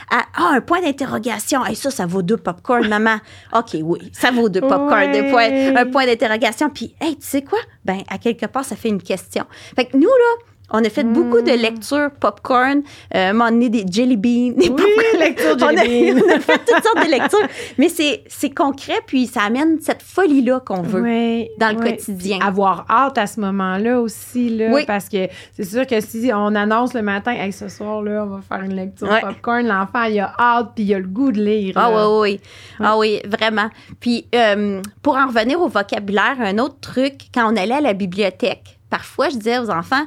[0.10, 1.64] à Ah, un point d'interrogation.
[1.66, 3.18] Hey, ça, ça vaut deux popcorn, maman.
[3.56, 4.94] OK, oui, ça vaut deux popcorn.
[4.94, 5.22] Ouais.
[5.22, 6.70] Deux points, un point d'interrogation.
[6.70, 7.60] Puis, hey, tu sais quoi?
[7.86, 9.46] Ben, à quelque part, ça fait une question.
[9.76, 12.82] Fait que nous, là, on a fait beaucoup de lectures popcorn,
[13.15, 15.19] euh, moment donné, des jelly beans, des Oui, popcorn.
[15.19, 16.23] lecture on, a, jelly bean.
[16.26, 17.47] on a fait toutes sortes de lectures.
[17.78, 21.02] Mais c'est, concret, puis ça amène cette folie-là qu'on veut.
[21.02, 21.91] Oui, dans le oui.
[21.91, 22.39] quotidien.
[22.39, 24.84] Puis Avoir hâte à ce moment-là aussi, là, Oui.
[24.88, 28.36] parce que c'est sûr que si on annonce le matin, hey, ce soir, là, on
[28.36, 31.41] va faire une lecture popcorn, l'enfant, il a hâte, puis il a le goût de
[31.41, 31.73] lire.
[31.76, 32.10] Ah là.
[32.10, 32.39] oui, oui.
[32.80, 33.69] Ah oui, vraiment.
[33.99, 37.93] Puis, euh, pour en revenir au vocabulaire, un autre truc, quand on allait à la
[37.93, 40.06] bibliothèque, parfois, je disais aux enfants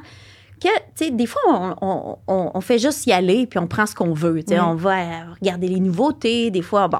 [0.59, 3.67] que, tu sais, des fois, on, on- on- on fait juste y aller, puis on
[3.67, 4.43] prend ce qu'on veut.
[4.43, 4.65] Tu sais, Oui.
[4.67, 6.99] on va euh, regarder les nouveautés, des fois, bon.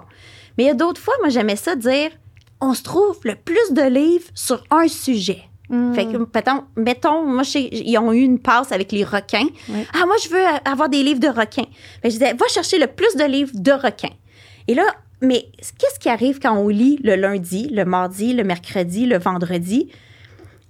[0.58, 2.10] Mais il y a d'autres fois, moi, j'aimais ça dire,
[2.62, 5.44] on se trouve le plus de livres sur un sujet.
[5.70, 5.94] Mm.
[5.94, 9.48] Fait que, mettons, mettons, moi, ils ont eu une passe avec les requins.
[9.70, 9.86] Oui.
[9.94, 11.66] Ah, moi, je veux avoir des livres de requins.
[12.02, 14.14] Fait que je disais, va chercher le plus de livres de requins.
[14.70, 14.84] Et là,
[15.22, 19.90] mais qu'est-ce qui arrive quand on lit le lundi, le mardi, le mercredi, le vendredi?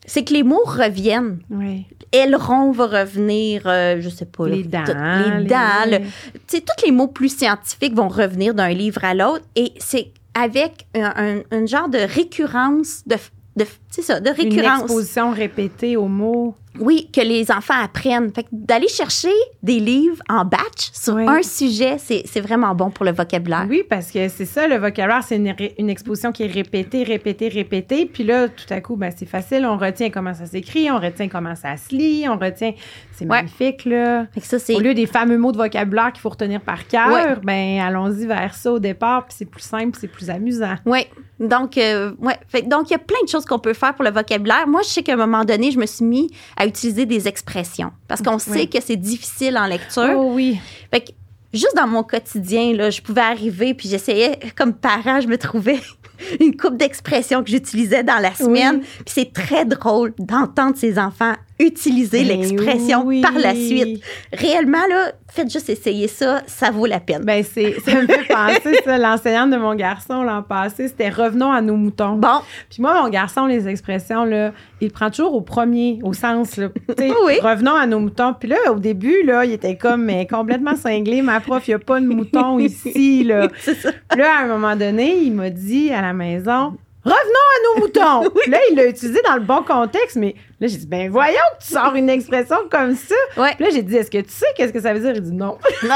[0.07, 1.39] C'est que les mots reviennent.
[1.49, 1.85] Oui.
[2.13, 4.47] Aileron va revenir, euh, je sais pas.
[4.47, 4.83] Les dents.
[4.85, 4.93] tout-
[5.39, 5.85] les dents.
[5.85, 6.05] le- tu
[6.47, 9.43] sais, tous les mots plus scientifiques vont revenir d'un livre à l'autre.
[9.55, 13.15] Et c'est avec un, un- un genre de récurrence, de,
[13.57, 13.65] de,
[13.97, 14.81] c'est ça, de Une récurrence.
[14.83, 16.55] exposition répétée aux mots.
[16.79, 18.31] Oui, que les enfants apprennent.
[18.31, 19.31] Fait que d'aller chercher
[19.63, 21.25] des livres en batch sur Oui.
[21.27, 23.65] un sujet, c'est vraiment bon pour le vocabulaire.
[23.67, 27.47] Oui, parce que c'est ça, le vocabulaire, c'est une, une exposition qui est répétée, répétée,
[27.47, 28.05] répétée.
[28.05, 29.65] Puis là, tout à coup, ben, c'est facile.
[29.65, 32.73] On retient comment ça s'écrit, on retient comment ça se lit, on retient.
[33.13, 33.37] C'est Ouais.
[33.41, 34.27] magnifique, là.
[34.31, 36.87] Fait que ça, c'est Au lieu des fameux mots de vocabulaire qu'il faut retenir par
[36.87, 37.35] cœur, Ouais.
[37.43, 40.75] ben allons-y vers ça au départ, puis c'est plus simple, c'est plus amusant.
[40.85, 41.07] Oui.
[41.39, 42.35] Donc, euh, ouais.
[42.47, 44.67] Fait donc, il y a plein de choses qu'on peut faire pour le vocabulaire.
[44.67, 47.91] Moi, je sais qu'à un moment donné, je me suis mis à utiliser des expressions
[48.07, 48.69] parce qu'on sait Oui.
[48.69, 50.13] que c'est difficile en lecture.
[50.15, 50.57] Oh oui.
[50.91, 51.11] Fait que
[51.53, 55.79] juste dans mon quotidien, là, je pouvais arriver puis j'essayais, comme parent, je me trouvais
[56.39, 58.81] une coupe d'expressions que j'utilisais dans la semaine.
[58.81, 63.21] Puis c'est très drôle d'entendre ces enfants utiliser Ben l'expression oui.
[63.21, 64.01] par la suite.
[64.31, 67.23] Réellement, là, faites juste essayer ça, ça vaut la peine.
[67.23, 71.51] Ben, c'est, ça me fait penser, ça, l'enseignante de mon garçon l'an passé, c'était revenons
[71.51, 72.15] à nos moutons.
[72.15, 72.39] Bon,
[72.69, 76.69] Puis moi, mon garçon, les expressions, là, il prend toujours au premier, au sens, là.
[77.25, 77.39] Oui.
[77.41, 78.33] revenons à nos moutons.
[78.33, 81.21] Puis là, au début, là, il était comme, mais complètement cinglé.
[81.21, 83.47] Ma prof, il n'y a pas de mouton ici, là.
[83.59, 83.91] c'est ça.
[84.09, 87.81] Puis là, à un moment donné, il m'a dit à la maison, revenons à nos
[87.81, 88.31] moutons.
[88.47, 91.65] Là, il l'a utilisé dans le bon contexte, mais là, j'ai dit, ben voyons que
[91.65, 93.15] tu sors une expression comme ça.
[93.37, 93.53] Ouais.
[93.55, 95.13] Puis là, j'ai dit, est-ce que tu sais qu'est-ce que ça veut dire?
[95.15, 95.57] Il dit non.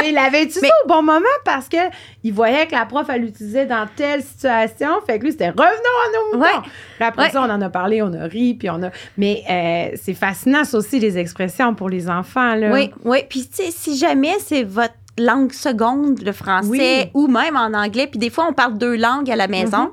[0.00, 1.76] Mais il l'avait utilisé au bon moment parce que
[2.24, 4.88] il voyait que la prof, elle l'utilisait dans telle situation.
[5.06, 6.58] Fait que lui, c'était revenons à nos moutons.
[6.60, 6.62] Ouais.
[6.96, 7.30] Puis après Ouais.
[7.30, 8.90] ça, on en a parlé, on a ri, puis on a.
[9.16, 12.70] Mais euh, c'est fascinant, ça aussi, les expressions pour les enfants, là.
[12.72, 13.18] Oui, oui.
[13.28, 17.10] Puis, tu sais, si jamais c'est votre langue seconde, le français, Oui.
[17.14, 19.90] ou même en anglais, puis des fois, on parle deux langues à la maison,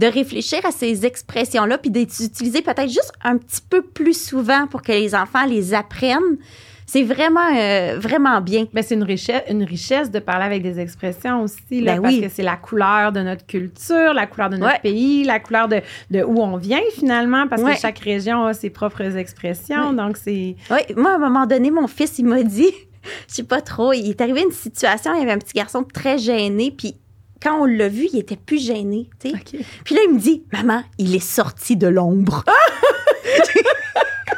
[0.00, 4.80] de réfléchir à ces expressions-là, puis d'utiliser peut-être juste un petit peu plus souvent pour
[4.82, 6.38] que les enfants les apprennent,
[6.86, 8.66] c'est vraiment, euh, vraiment bien.
[8.72, 12.14] Ben, c'est une richesse, une richesse de parler avec des expressions aussi, là, Ben parce
[12.14, 12.20] oui.
[12.22, 14.80] que c'est la couleur de notre culture, la couleur de notre Ouais.
[14.82, 17.74] pays, la couleur de, de où on vient finalement, parce Ouais.
[17.74, 19.90] que chaque région a ses propres expressions.
[19.90, 19.94] Ouais.
[19.96, 20.56] Donc, c'est.
[20.70, 22.72] Oui, moi, à un moment donné, mon fils, il m'a dit,
[23.28, 25.84] je sais pas trop, il est arrivé une situation, il y avait un petit garçon
[25.84, 26.96] très gêné, puis
[27.42, 29.34] quand on l'a vu, il était plus gêné, tu sais.
[29.34, 29.64] OK.
[29.84, 32.44] Puis là, il me dit, maman, il est sorti de l'ombre.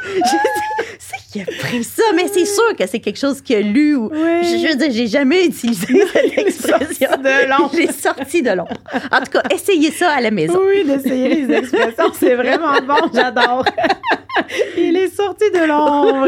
[0.05, 3.55] J'ai dit, c'est qui a pris ça, mais c'est sûr que c'est quelque chose qu'il
[3.55, 3.95] a lu.
[3.95, 4.17] Ou, Oui.
[4.43, 7.09] je, veux dire, j'ai jamais utilisé cette expression.
[7.17, 7.71] de l'ombre.
[7.73, 8.77] Il est sorti de l'ombre.
[9.11, 10.59] En tout cas, essayez ça à la maison.
[10.65, 13.65] Oui, d'essayer les expressions, c'est vraiment bon, j'adore.
[14.77, 16.27] Il est sorti de l'ombre.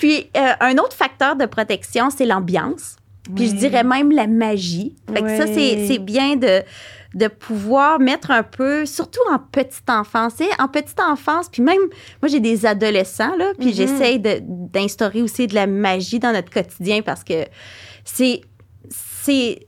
[0.00, 2.96] Puis, euh, un autre facteur de protection, c'est l'ambiance.
[3.36, 4.96] Puis, je dirais même la magie.
[5.12, 6.62] Fait que ça, c'est bien de,
[7.14, 10.34] de pouvoir mettre un peu, surtout en petite enfance.
[10.34, 11.80] Sais, en petite enfance, puis même,
[12.20, 13.74] moi, j'ai des adolescents, là, puis Mhm.
[13.74, 17.44] j'essaye de- d'instaurer aussi de la magie dans notre quotidien parce que
[18.04, 18.40] c'est.
[18.88, 19.66] c'est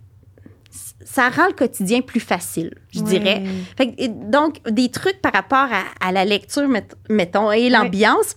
[1.07, 3.05] ça rend le quotidien plus facile, je Oui.
[3.05, 3.43] dirais.
[3.77, 7.69] Fait que, et donc, des trucs par rapport à, à la lecture, met- mettons, et
[7.71, 8.37] l'ambiance.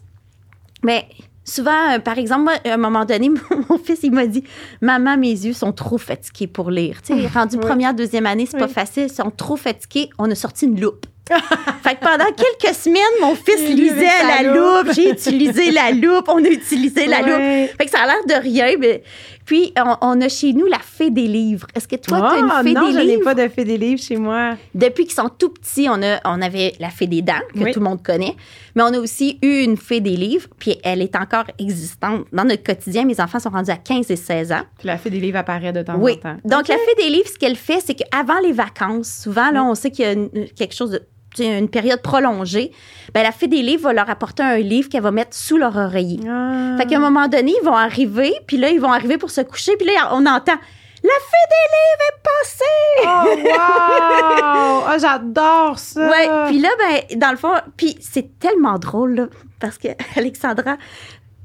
[0.84, 1.08] Mais
[1.48, 3.30] souvent, euh, par exemple, moi, à un moment donné,
[3.70, 4.44] mon fils, il m'a dit
[4.82, 7.02] Maman, mes yeux sont trop fatigués pour lire.
[7.02, 7.62] Tu sais, rendu Oui.
[7.62, 10.10] première, deuxième année, c'est pas facile, ils sont trop fatigués.
[10.20, 11.06] On a sorti une loupe.
[11.84, 14.86] fait que pendant quelques semaines, mon fils Il lisait à la loupe.
[14.88, 14.94] loupe.
[14.96, 16.28] J'ai utilisé la loupe.
[16.28, 17.72] On a utilisé la loupe.
[17.78, 19.04] Fait que ça a l'air de rien, mais.
[19.46, 21.68] Puis, on, on a chez nous la fée des livres.
[21.74, 23.24] Est-ce que toi, tu as Ah, une fée non, des je n'ai livres?
[23.24, 24.56] pas de fait des livres chez moi.
[24.76, 27.72] Depuis qu'ils sont tout petits, on, a, on avait la fée des dents, que Oui.
[27.72, 28.36] tout le monde connaît.
[28.76, 32.26] Mais on a aussi eu une fée des livres, puis elle est encore existante.
[32.34, 34.64] Dans notre quotidien, mes enfants sont rendus à 15 et 16 ans.
[34.80, 36.20] Puis la fait des livres apparaît de temps Oui.
[36.26, 36.38] en temps.
[36.44, 39.76] Donc, la fée des livres, ce qu'elle fait, c'est qu'avant les vacances, souvent, là, on
[39.76, 41.02] sait qu'il y a une- quelque chose de
[41.40, 42.72] une période prolongée,
[43.14, 45.76] ben, la fée des livres va leur apporter un livre qu'elle va mettre sous leur
[45.76, 46.20] oreiller.
[46.30, 46.76] Ah.
[46.78, 49.42] Fait qu'à un moment donné, ils vont arriver, puis là, ils vont arriver pour se
[49.42, 50.56] coucher, puis là, on entend
[51.04, 53.46] «La fée des livres est passée!
[53.46, 54.84] Oh, wow!
[54.88, 56.10] Ah, j'adore ça!
[56.10, 59.28] Ouais, puis là, ben, dans le fond, puis c'est tellement drôle, là,
[59.60, 60.78] parce que Alexandra,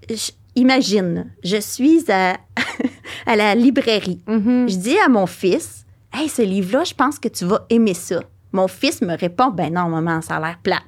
[0.08, 2.36] je- imagine, je suis à,
[3.26, 4.20] à la librairie.
[4.26, 4.68] Mhm.
[4.68, 8.20] Je dis à mon fils, Hey, ce livre-là, je pense que tu vas aimer ça.
[8.52, 10.82] Mon fils me répond, Ben non, maman, ça a l'air plate.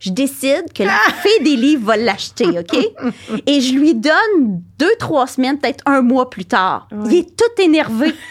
[0.00, 2.76] Je décide que la fée des livres va l'acheter, OK?
[3.46, 6.86] Et je lui donne deux, trois semaines, peut-être un mois plus tard.
[6.92, 7.08] Ouais.
[7.10, 8.14] Il est tout énervé.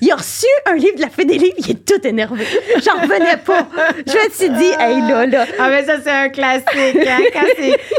[0.00, 2.44] Il a reçu un livre de la fée des livres, il est tout énervé.
[2.84, 3.66] J'en revenais pas.
[4.06, 5.46] Je me suis dit, hey là, là.
[5.58, 6.66] Ah, mais ça, c'est un classique.
[7.06, 7.18] Hein?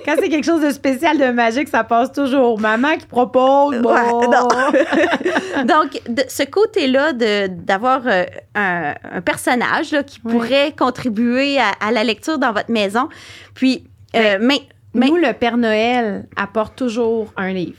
[0.06, 2.60] Quand c'est quelque chose de spécial, de magique, ça passe toujours.
[2.60, 3.78] Maman qui propose.
[3.80, 3.94] Bon.
[3.94, 4.48] Ouais, non.
[5.66, 8.24] Donc, de ce côté-là, d'avoir euh,
[8.56, 10.34] un, un personnage là, qui Oui.
[10.34, 13.10] pourrait contribuer à, à la lecture dans votre maison.
[13.54, 13.84] Puis,
[14.16, 14.62] euh, mais,
[14.94, 17.78] mais Nous, le Père Noël apporte toujours un livre.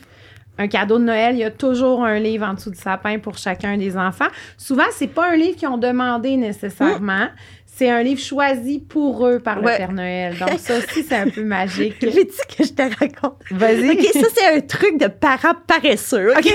[0.59, 3.39] Un cadeau de Noël, il y a toujours un livre en dessous du sapin pour
[3.39, 4.29] chacun des enfants.
[4.57, 7.29] Souvent, c'est pas un livre qu'ils ont demandé nécessairement.
[7.67, 9.65] C'est un livre choisi pour eux par le.
[9.65, 10.39] Père Noël.
[10.39, 11.97] Donc, ça aussi, c'est un peu magique.
[12.01, 13.41] j'ai dit que je te raconte.
[13.51, 13.91] Vas-y.
[13.91, 16.33] OK, ça, c'est un truc de parents paresseux.
[16.37, 16.55] OK?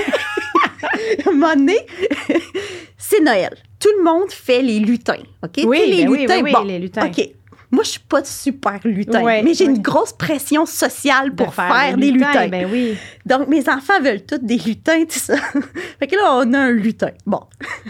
[2.96, 3.54] c'est Noël.
[3.78, 5.22] Tout le monde fait les lutins.
[5.42, 5.60] OK?
[5.66, 6.34] Oui, les ben lutins.
[6.36, 7.06] oui, oui, bon, les lutins.
[7.06, 7.28] OK.
[7.72, 9.70] Moi, je suis pas super lutin, Ouais, mais j'ai ouais.
[9.70, 12.48] une grosse pression sociale De pour faire, des lutins.
[12.48, 12.96] Ben oui.
[13.24, 15.36] Donc, mes enfants veulent tous des lutins, tout ça.
[15.98, 17.10] fait que là, on a un lutin.
[17.26, 17.40] Bon.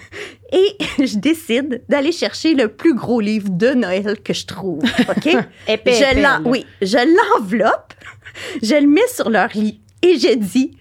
[0.52, 4.82] Et je décide d'aller chercher le plus gros livre de Noël que je trouve.
[5.08, 5.26] OK?
[5.68, 6.98] Épais, je épais, oui, je
[7.38, 7.94] l'enveloppe,
[8.62, 10.76] je le mets sur leur lit et je dis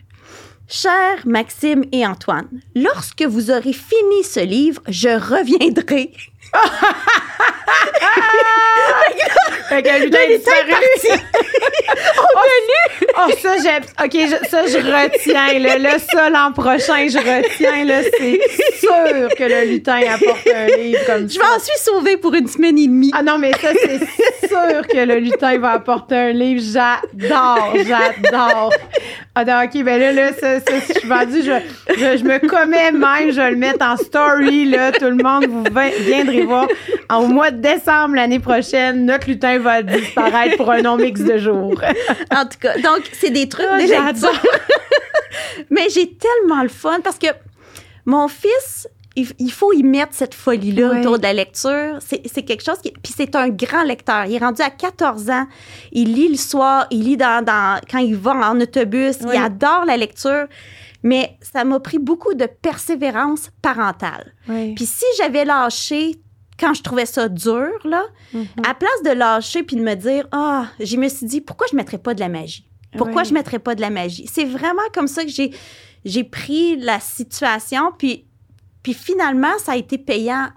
[0.67, 6.11] Chers Maxime et Antoine, lorsque vous aurez fini ce livre, je reviendrai.
[9.69, 11.21] Fait que le lutin Le est lutin est disparu.
[13.17, 13.83] Oh, ça, j'aime.
[14.03, 15.59] OK, je- ça, je retiens.
[15.59, 17.85] Là, Là, ça, l'an prochain, je retiens.
[17.85, 18.39] Là, c'est
[18.79, 22.77] sûr que le lutin apporte un livre comme Je m'en suis sauvée pour une semaine
[22.79, 23.11] et demie.
[23.13, 26.61] Ah non, mais ça, c'est sûr que le lutin va apporter un livre.
[26.63, 28.73] J'adore, j'adore.
[29.41, 32.39] Ah non, OK, ben là, là, ça, ça, je suis vendue, je, je, je me
[32.45, 34.91] commets même, je vais le mettre en story, là.
[34.91, 36.67] Tout le monde, vous vi- viendrez voir.
[37.09, 41.37] Au mois de décembre l'année prochaine, notre lutin va disparaître pour un non mix de
[41.37, 41.81] jours.
[42.35, 44.29] En tout cas, donc, c'est des trucs Ah, lecture.
[45.69, 47.27] Mais j'ai tellement le fun parce que
[48.05, 48.87] mon fils,
[49.19, 51.97] il, il faut y mettre cette folie-là autour de la lecture.
[52.01, 52.91] C'est quelque chose qui.
[52.91, 54.25] Puis c'est un grand lecteur.
[54.25, 55.47] Il est rendu à 14 ans.
[55.91, 59.17] Il lit le soir, il lit dans, dans- quand il va en autobus.
[59.23, 59.31] Oui.
[59.33, 60.47] Il adore la lecture.
[61.03, 64.33] Mais ça m'a pris beaucoup de persévérance parentale.
[64.49, 64.73] Oui.
[64.75, 66.19] Puis si j'avais lâché
[66.59, 68.03] quand je trouvais ça dur, là,
[68.67, 71.75] à place de lâcher puis de me dire, ah, je me suis dit, pourquoi je
[71.75, 72.65] ne mettrais pas de la magie?
[72.97, 74.27] Pourquoi je ne mettrais pas de la magie?
[74.29, 75.51] C'est vraiment comme ça que j'ai,
[76.03, 78.25] j'ai pris la situation, puis,
[78.89, 80.47] puis finalement, ça a été payant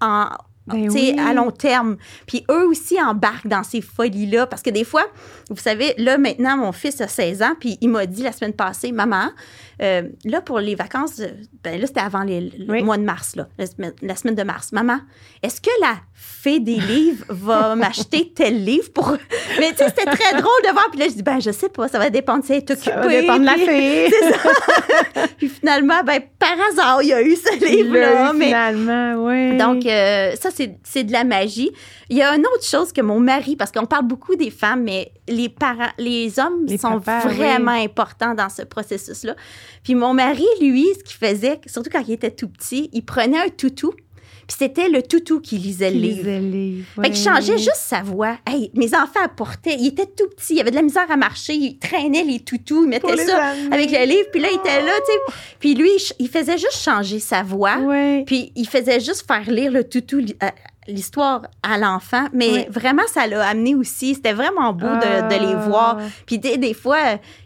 [0.00, 0.26] en,
[0.66, 1.16] Ben oui.
[1.20, 1.98] à long terme.
[2.26, 4.48] Puis eux aussi embarquent dans ces folies-là.
[4.48, 5.04] Parce que des fois,
[5.50, 8.54] vous savez, là, maintenant, mon fils a 16 ans, puis il m'a dit la semaine
[8.54, 9.30] passée, maman,
[9.82, 11.28] euh, là, pour les vacances, euh,
[11.62, 12.82] ben là, c'était avant les- le Oui.
[12.82, 14.72] mois de mars, là, la, semaine, la semaine de mars.
[14.72, 14.98] Maman,
[15.42, 19.10] est-ce que la fée des livres va m'acheter tel livre pour.
[19.58, 20.88] Mais tu sais, c'était très drôle de voir.
[20.90, 22.90] Puis là, je dis, ben, je sais pas, ça va dépendre si elle est occupée.
[22.90, 24.10] Ça va dépendre de la puis- fée.
[24.20, 25.26] C'est ça.
[25.36, 28.32] puis finalement, ben, par hasard, il y a eu ce livre-là.
[28.32, 29.56] Mais finalement, oui.
[29.58, 31.70] donc, euh, ça, c'est c'est de la magie.
[32.08, 34.84] Il y a une autre chose que mon mari, parce qu'on parle beaucoup des femmes,
[34.84, 39.34] mais les parents, les hommes Les sont papas, vraiment importants dans ce processus-là.
[39.82, 43.38] Puis mon mari, lui, ce qu'il faisait, surtout quand il était tout petit, il prenait
[43.38, 43.92] un toutou,
[44.48, 46.16] puis c'était le toutou qui lisait le Qui livre.
[46.18, 46.86] lisait le livre.
[47.02, 48.38] Fait qu'il changeait juste sa voix.
[48.46, 51.54] Hey, mes enfants apportaient, il était tout petit, il avait de la misère à marcher,
[51.54, 54.92] il traînait les toutous, il les ça avec le livre, puis là, il était là,
[55.04, 55.38] tu sais.
[55.58, 57.76] Puis lui, il faisait juste changer sa voix.
[58.24, 60.54] Puis il faisait juste faire lire le toutou à-
[60.88, 62.66] l'histoire à l'enfant, mais Oui.
[62.70, 64.14] vraiment ça l'a amené aussi.
[64.14, 65.66] C'était vraiment beau de, de les Ah.
[65.68, 65.98] voir.
[66.26, 66.98] Puis des, des fois,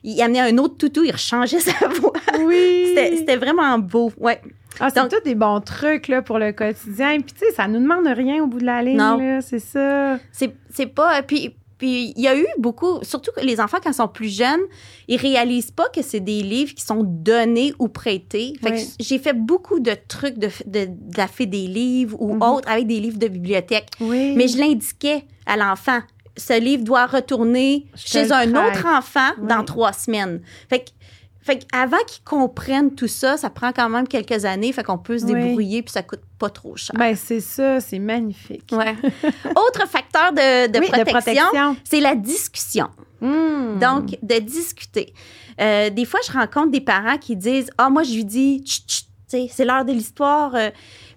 [0.04, 2.12] il amenait un autre toutou, il rechangeait sa voix.
[2.40, 2.94] Oui.
[3.16, 4.12] C'était vraiment beau.
[4.18, 4.40] Ouais.
[4.78, 7.18] Ah, c'est tous des bons trucs là, pour le quotidien.
[7.20, 8.96] Puis, tu sais, ça nous demande rien au bout de la ligne.
[8.96, 9.40] Non.
[9.42, 10.16] C'est ça.
[10.32, 11.22] C'est c'est pas.
[11.22, 11.54] Puis.
[11.80, 14.60] Puis il y a eu beaucoup, surtout que les enfants quand ils sont plus jeunes,
[15.08, 18.52] ils réalisent pas que c'est des livres qui sont donnés ou prêtés.
[18.62, 18.84] Fait Oui.
[18.84, 22.42] que j'ai fait beaucoup de trucs de, de, de la fée des livres ou Mhm.
[22.42, 23.88] autres avec des livres de bibliothèque.
[23.98, 24.34] Oui.
[24.36, 26.00] Mais je l'indiquais à l'enfant.
[26.36, 28.76] Ce livre doit retourner Je chez un prête.
[28.76, 29.48] autre enfant Oui.
[29.48, 30.42] dans trois semaines.
[30.68, 30.90] Fait que,
[31.42, 34.72] fait que avant qu'ils comprennent tout ça, ça prend quand même quelques années.
[34.72, 35.32] Fait qu'on peut se Oui.
[35.34, 36.94] débrouiller puis ça coûte pas trop cher.
[36.98, 37.80] Ben, c'est ça.
[37.80, 38.70] C'est magnifique.
[38.72, 38.94] Ouais.
[39.56, 41.14] Autre facteur de, de Oui, protection,
[41.46, 41.76] protection.
[41.84, 42.88] c'est la discussion.
[43.20, 43.78] Hmm.
[43.78, 45.12] Donc, de discuter.
[45.60, 48.64] Euh, des fois, je rencontre des parents qui disent Ah, moi, je lui dis,
[49.28, 50.54] c'est l'heure de l'histoire.
[50.54, 50.70] Euh,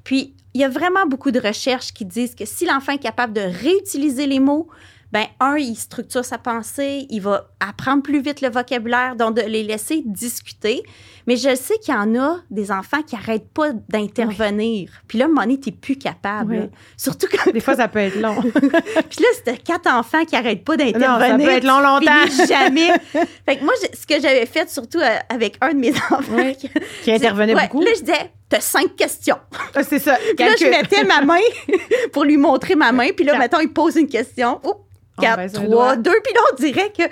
[0.04, 3.34] Puis, il y a vraiment beaucoup de recherches qui disent que si l'enfant est capable
[3.34, 4.68] de réutiliser les mots,
[5.13, 9.43] ben un, il structure sa pensée, il va apprendre plus vite le vocabulaire, donc de
[9.43, 10.82] les laisser discuter.
[11.28, 14.89] Mais je sais qu'il y en a des enfants qui n'arrêtent pas d'intervenir.
[15.08, 16.54] Puis là, à un moment donné, t'es plus capable.
[16.56, 16.69] Oui.
[16.97, 17.52] Surtout quand...
[17.52, 18.41] Des fois, ça peut être long.
[18.41, 21.19] Puis là, c'était quatre enfants qui n'arrêtent pas d'intervenir.
[21.19, 22.45] ça peut être long, Tu longtemps.
[22.47, 22.89] jamais.
[23.45, 26.58] fait que moi, ce que j'avais fait, surtout euh, avec un de mes enfants, Oui.
[27.04, 27.82] Qui intervenait Ouais, beaucoup.
[27.84, 29.38] Là, je disais, t'as cinq questions.
[29.76, 30.17] Ah, c'est ça.
[30.36, 31.39] Puis là, je mettais ma main
[32.12, 33.10] pour lui montrer ma main.
[33.15, 34.60] Puis là, mettons, il pose une question.
[34.63, 34.73] On
[35.21, 35.95] 4, baisse un 3, doigt.
[35.97, 36.12] 2.
[36.23, 37.10] Puis là, on dirait qu'il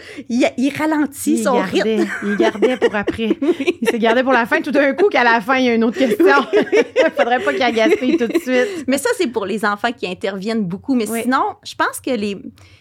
[0.58, 2.10] il ralentit Il son gardait, rythme.
[2.24, 3.38] il gardait pour après.
[3.82, 4.62] Il s'est gardé pour la fin.
[4.62, 6.26] Tout d'un coup, qu'à la fin, il y a une autre question.
[6.54, 8.86] Il faudrait pas qu'il gaspille tout de suite.
[8.88, 10.94] Mais ça, c'est pour les enfants qui interviennent beaucoup.
[10.96, 11.22] Mais Oui.
[11.24, 12.38] sinon, je pense que les,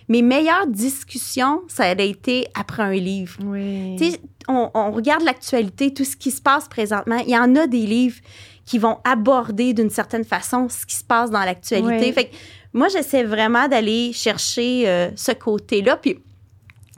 [0.09, 3.35] mes meilleures discussions, ça a été après un livre.
[3.45, 4.17] Oui.
[4.49, 7.23] On, on regarde l'actualité, tout ce qui se passe présentement.
[7.27, 8.19] Il y en a des livres
[8.67, 12.07] qui vont aborder d'une certaine façon ce qui se passe dans l'actualité.
[12.07, 12.13] Oui.
[12.13, 12.35] Fait que
[12.73, 15.97] moi, j'essaie vraiment d'aller chercher euh, ce côté-là.
[15.97, 16.19] Puis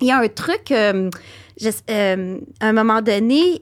[0.01, 0.71] il y a un truc.
[0.71, 1.09] euh,
[1.61, 3.61] je- euh, à un moment donné,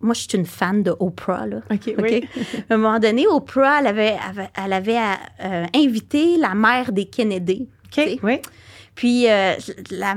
[0.00, 1.46] moi, je suis une fan de Oprah.
[1.46, 1.58] Là.
[1.70, 2.24] OK, oui.
[2.70, 4.16] À un moment donné, Oprah, elle avait,
[4.64, 4.98] elle avait
[5.74, 7.68] invité la mère des Kennedy.
[7.90, 8.12] tu sais.
[8.14, 8.40] OK, oui.
[8.94, 10.14] Puis la,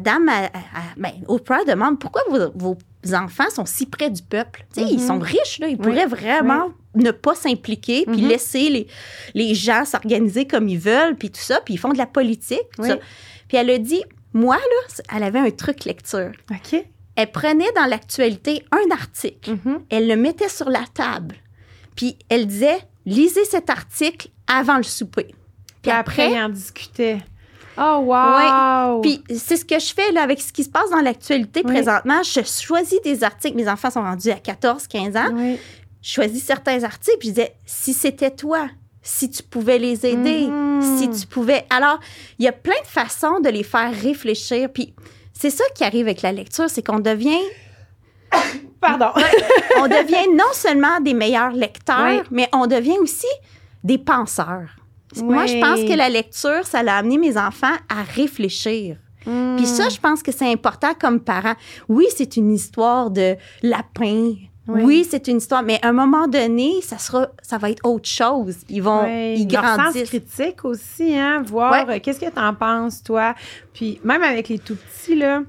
[0.00, 2.78] dame, elle- elle- elle- ben, Oprah demande pourquoi vos, vos
[3.12, 4.64] enfants sont si près du peuple.
[4.76, 5.06] Ils Mhm.
[5.06, 5.66] sont riches, là.
[5.68, 8.28] Ils Oui, pourraient vraiment ne pas s'impliquer, puis Mhm.
[8.28, 8.86] laisser les,
[9.34, 12.60] les gens s'organiser comme ils veulent, puis tout ça, puis ils font de la politique.
[12.76, 12.88] tout Oui.
[12.88, 12.98] ça.
[13.48, 16.30] Puis elle a dit, moi, là, elle avait un truc lecture.
[16.50, 16.84] OK.
[17.16, 19.80] Elle prenait dans l'actualité un article, Mhm.
[19.90, 21.34] elle le mettait sur la table,
[21.96, 25.34] puis elle disait, lisez cet article avant le souper.
[25.82, 27.18] Puis après, il en discutait.
[27.76, 29.00] Oh, wow!
[29.00, 31.72] Puis c'est ce que je fais là, avec ce qui se passe dans l'actualité Oui.
[31.72, 32.22] présentement.
[32.22, 33.56] Je choisis des articles.
[33.56, 35.30] Mes enfants sont rendus à 14, 15 ans.
[35.32, 35.58] Oui.
[36.02, 37.18] Je choisis certains articles.
[37.18, 38.68] Puis je disais, si c'était toi,
[39.02, 40.98] si tu pouvais les aider, Mhm.
[40.98, 41.66] si tu pouvais.
[41.70, 41.98] Alors,
[42.38, 44.68] il y a plein de façons de les faire réfléchir.
[44.72, 44.94] Puis
[45.32, 47.42] c'est ça qui arrive avec la lecture, c'est qu'on devient,
[48.80, 49.10] Pardon.
[49.78, 52.28] on devient non seulement des meilleurs lecteurs, Oui.
[52.30, 53.26] mais on devient aussi
[53.82, 54.68] des penseurs.
[55.22, 55.60] Moi, je Oui.
[55.60, 58.96] pense que la lecture, ça l'a amené mes enfants à réfléchir.
[59.26, 59.56] Hmm.
[59.56, 61.54] Puis ça, je pense que c'est important comme parent.
[61.88, 64.34] Oui, c'est une histoire de lapin.
[64.66, 64.82] Oui.
[64.82, 68.08] Oui, c'est une histoire, mais à un moment donné, ça sera, ça va être autre
[68.08, 68.56] chose.
[68.70, 70.08] Ils vont, Ouais, ils grandissent.
[70.08, 73.34] critique aussi, hein, voir euh, qu'est-ce que tu en penses, toi?
[73.74, 75.42] Puis même avec les tout petits, là,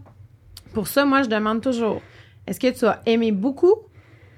[0.73, 2.01] pour ça, moi, je demande toujours,
[2.45, 3.73] est-ce que tu as aimé beaucoup,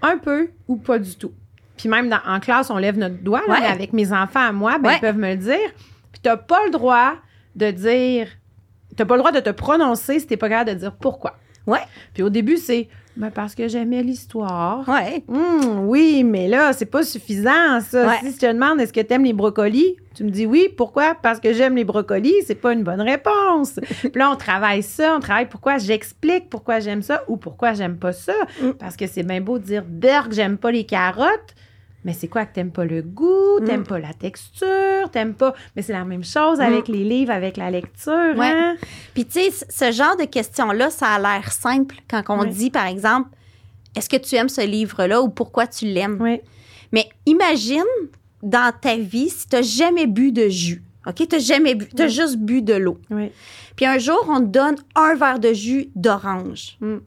[0.04, 1.32] un peu ou pas du tout?
[1.78, 3.60] Puis même dans- en classe, on lève notre doigt, là, Ouais.
[3.62, 4.96] mais avec mes enfants à moi, ben, Ouais.
[4.98, 5.70] ils peuvent me le dire.
[6.12, 7.14] Puis tu n'as pas le droit
[7.56, 8.28] de dire,
[8.96, 10.94] tu n'as pas le droit de te prononcer si tu n'es pas capable de dire
[10.96, 11.36] pourquoi.
[11.66, 11.80] Ouais.
[12.14, 12.88] Puis au début, c'est
[13.18, 14.88] Ben, parce que j'aimais l'histoire.
[14.88, 15.24] Ouais.
[15.28, 18.06] Hum, oui, mais là, c'est pas suffisant, ça.
[18.08, 18.18] Ouais.
[18.22, 20.68] Si je te demande est-ce que tu aimes les brocolis, tu me dis oui.
[20.78, 21.16] Pourquoi?
[21.16, 22.36] Parce que j'aime les brocolis.
[22.46, 23.80] C'est pas une bonne réponse.
[24.02, 25.16] Puis là, on travaille ça.
[25.16, 28.34] On travaille pourquoi j'explique pourquoi j'aime ça ou pourquoi j'aime pas ça.
[28.62, 28.74] Mm.
[28.74, 31.56] Parce que c'est bien beau de dire berg, j'aime pas les carottes.
[32.06, 32.86] Mais c'est quoi que t'aimes pas?
[32.86, 33.88] Le goût, t'aimes Mm.
[33.88, 35.54] pas la texture, t'aimes pas?
[35.76, 38.34] Mais c'est la même chose avec les livres, avec la lecture.
[38.38, 38.46] Ouais.
[38.48, 38.76] hein?
[39.14, 42.86] Puis, tu sais, ce genre de questions-là, ça a l'air simple quand on dit, par
[42.88, 43.30] exemple,
[43.96, 46.18] est-ce que tu aimes ce livre-là ou pourquoi tu l'aimes?
[46.22, 46.40] Oui.
[46.92, 47.84] Mais imagine
[48.44, 50.84] dans ta vie si tu n'as jamais bu de jus.
[51.06, 51.16] OK?
[51.16, 52.10] Tu n'as jamais bu, tu as Ouais.
[52.12, 53.00] juste bu de l'eau.
[53.76, 56.78] Puis un jour, on te donne un verre de jus d'orange.
[56.80, 56.98] Mm.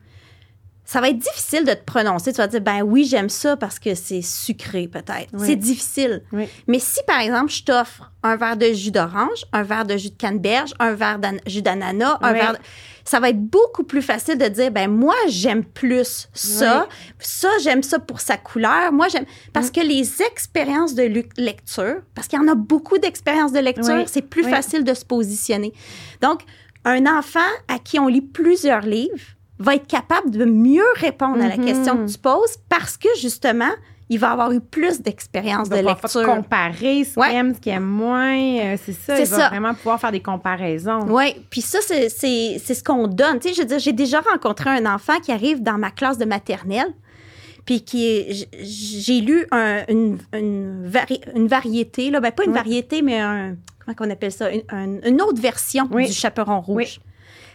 [0.93, 2.33] Ça va être difficile de te prononcer.
[2.33, 5.29] Tu vas dire, ben oui, j'aime ça parce que c'est sucré, peut-être.
[5.35, 5.47] Oui.
[5.47, 6.25] C'est difficile.
[6.33, 6.49] Oui.
[6.67, 10.11] Mais si, par exemple, je t'offre un verre de jus d'orange, un verre de jus
[10.11, 12.39] de canneberge, un verre de jus d'ananas, un Oui.
[12.41, 12.59] verre de-
[13.05, 16.89] Ça va être beaucoup plus facile de dire, ben moi, j'aime plus ça.
[17.21, 18.91] Ça, j'aime ça pour sa couleur.
[18.93, 19.27] Moi, j'aime...
[19.53, 19.73] Parce Mm.
[19.73, 21.05] que les expériences de
[21.37, 25.05] lecture, parce qu'il y en a beaucoup d'expériences de lecture, c'est plus facile de se
[25.05, 25.73] positionner.
[26.21, 26.41] Donc,
[26.85, 27.39] un enfant
[27.69, 31.65] à qui on lit plusieurs livres va être capable de mieux répondre à la Mhm.
[31.65, 33.71] question que tu poses parce que, justement,
[34.09, 36.25] il va avoir eu plus d'expériences Il de lecture.
[36.27, 37.29] comparer ce Ouais.
[37.29, 38.37] qu'il aime, ce qu'il aime moins.
[38.37, 39.15] euh, c'est ça.
[39.17, 39.49] C'est il va ça.
[39.51, 41.07] vraiment pouvoir faire des comparaisons.
[41.09, 43.39] Oui, puis ça, c'est- c'est c'est ce qu'on donne.
[43.39, 46.19] Tu sais, je veux dire, j'ai déjà rencontré un enfant qui arrive dans ma classe
[46.19, 46.93] de maternelle,
[47.67, 52.57] puis qui j'ai lu un- une, une, vari- une variété, là, ben pas une Oui.
[52.57, 53.55] variété, mais un,
[53.85, 56.07] comment qu'on appelle ça, une, un- une autre version Oui.
[56.07, 56.77] du chaperon rouge.
[56.77, 57.01] Oui.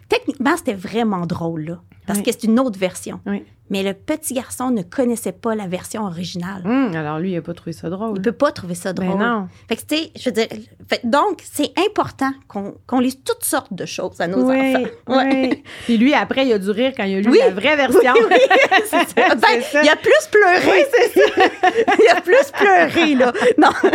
[0.07, 2.25] Techniquement, c'était vraiment drôle, là, parce Oui.
[2.25, 3.19] que c'est une autre version.
[3.25, 3.43] Oui.
[3.71, 6.61] Mais le petit garçon ne connaissait pas la version originale.
[6.65, 8.13] Hum, alors lui, il n'a pas trouvé ça drôle.
[8.17, 9.19] Il peut pas trouver ça Ben drôle.
[9.19, 9.47] non.
[9.67, 10.45] Fait que, tu sais, je veux dire,
[10.87, 14.85] fait- donc, c'est important qu'on qu'on lise toutes sortes de choses à nos Oui, enfants.
[15.07, 15.49] Ouais.
[15.49, 15.63] oui.
[15.85, 17.39] Puis lui, après, il a dû rire quand il a lu Oui.
[17.39, 18.13] la vraie version.
[18.85, 19.33] c'est ça.
[19.33, 19.81] Ben, C'est ça.
[19.83, 20.85] il a plus pleuré.
[22.03, 23.33] il a plus pleuré, là.
[23.57, 23.69] Non.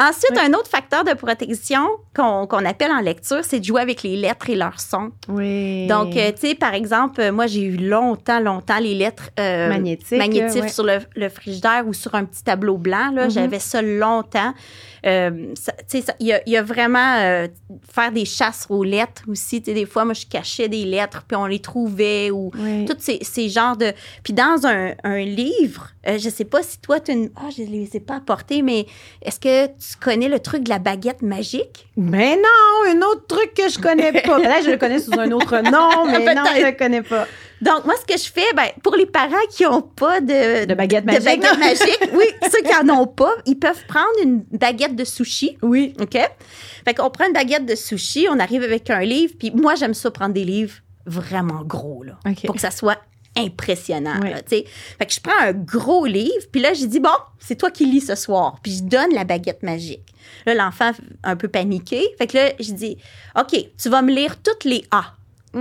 [0.00, 4.02] Ensuite, un autre facteur de protection qu'on qu'on appelle en lecture, c'est de jouer avec
[4.02, 5.12] les lettres et leurs sons.
[5.28, 5.86] Oui.
[5.86, 9.68] Donc, euh, tu sais, par exemple, euh, moi, j'ai eu longtemps, longtemps les lettres euh,
[9.68, 10.68] Magnétiques, magnétiques ouais.
[10.68, 13.10] sur le, le frigidaire ou sur un petit tableau blanc.
[13.12, 13.24] là.
[13.24, 13.30] Mhm.
[13.32, 14.54] J'avais ça longtemps.
[15.04, 15.52] Euh,
[16.20, 17.48] il y, a- il y a vraiment euh,
[17.92, 19.60] faire des chasses aux lettres aussi.
[19.60, 22.84] Des fois, moi, je cachais des lettres, puis on les trouvait ou Oui.
[22.84, 23.92] tous ces, ces genres de...
[24.22, 27.10] Puis dans un, un livre, euh, je sais pas si toi, tu...
[27.10, 28.86] une- Ah, je ne les ai pas apportés, mais
[29.22, 31.88] est-ce que tu connais le truc de la baguette magique?
[31.96, 34.38] Mais non, un autre truc que je connais pas.
[34.52, 36.44] Là, je le connais sous un autre nom, mais non.
[36.60, 37.26] Je le connais pas.
[37.60, 40.74] Donc, moi, ce que je fais, ben, pour les parents qui n'ont pas de, De
[40.74, 41.24] baguette de magique.
[41.40, 45.56] baguette magique, oui, ceux qui n'en ont pas, ils peuvent prendre une baguette de sushi.
[45.62, 45.94] Oui.
[46.00, 46.18] OK?
[46.84, 49.94] Fait qu'on prend une baguette de sushi, on arrive avec un livre, puis moi, j'aime
[49.94, 50.74] ça prendre des livres
[51.06, 52.46] vraiment gros, là, OK.
[52.46, 52.98] pour que ça soit
[53.36, 54.30] impressionnant, Oui.
[54.30, 54.64] là, tu sais.
[54.98, 57.86] Fait que je prends un gros livre, puis là, j'ai dit, bon, c'est toi qui
[57.86, 60.02] lis ce soir, puis je donne la baguette magique.
[60.46, 60.90] Là, l'enfant,
[61.22, 62.98] un peu paniqué, fait que là, je dis,
[63.38, 65.14] OK, tu vas me lire toutes les A.
[65.52, 65.60] Puis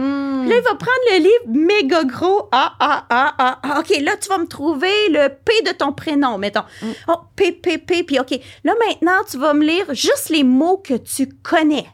[0.49, 2.47] Là, il va prendre le livre méga gros.
[2.51, 3.79] A, A, A, A, A.
[3.79, 6.63] OK, là, tu vas me trouver le P de ton prénom, mettons.
[7.07, 8.03] Oh, P, P, P.
[8.03, 8.31] Puis, OK,
[8.63, 11.85] là, maintenant, tu vas me lire juste les mots que tu connais.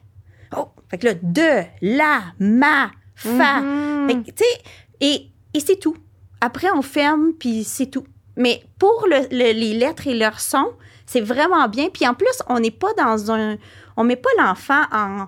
[0.56, 3.62] Oh, fait que là, de, la, ma, fa.
[4.08, 4.62] Fait que, tu sais,
[5.02, 5.98] et, et c'est tout.
[6.40, 8.06] Après, on ferme, puis c'est tout.
[8.36, 10.72] Mais pour le- le- les lettres et leurs sons,
[11.08, 11.90] c'est vraiment bien.
[11.90, 13.58] Puis en plus, on n'est pas dans un...
[13.98, 15.28] On met pas l'enfant en...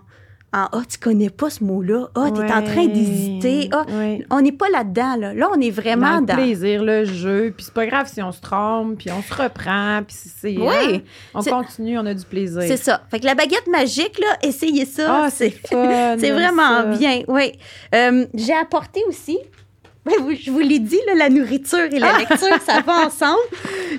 [0.51, 2.07] en «Ah, tu connais pas ce mot-là.
[2.15, 3.69] Ah, t'es en train d'hésiter.
[3.71, 3.85] Ah,
[4.31, 5.33] on n'est pas là-dedans, là.
[5.35, 6.33] Là, on est vraiment Dans le dans...
[6.35, 7.53] plaisir, le jeu.
[7.55, 10.29] Puis c'est pas grave si on se trompe, puis on se reprend, puis c'est...
[10.29, 10.95] c'est- Oui.
[10.95, 10.99] hein,
[11.35, 12.63] On continue, on a du plaisir.
[12.63, 13.01] C'est ça.
[13.11, 15.23] Fait que la baguette magique, là, essayez ça.
[15.25, 16.15] Ah, c'est fun.
[16.19, 16.83] C'est vraiment ça.
[16.97, 17.51] bien, oui.
[17.93, 19.37] Euh, J'ai apporté aussi,
[20.05, 23.37] ben, je vous l'ai dit, là, la nourriture et la lecture, ça va ensemble.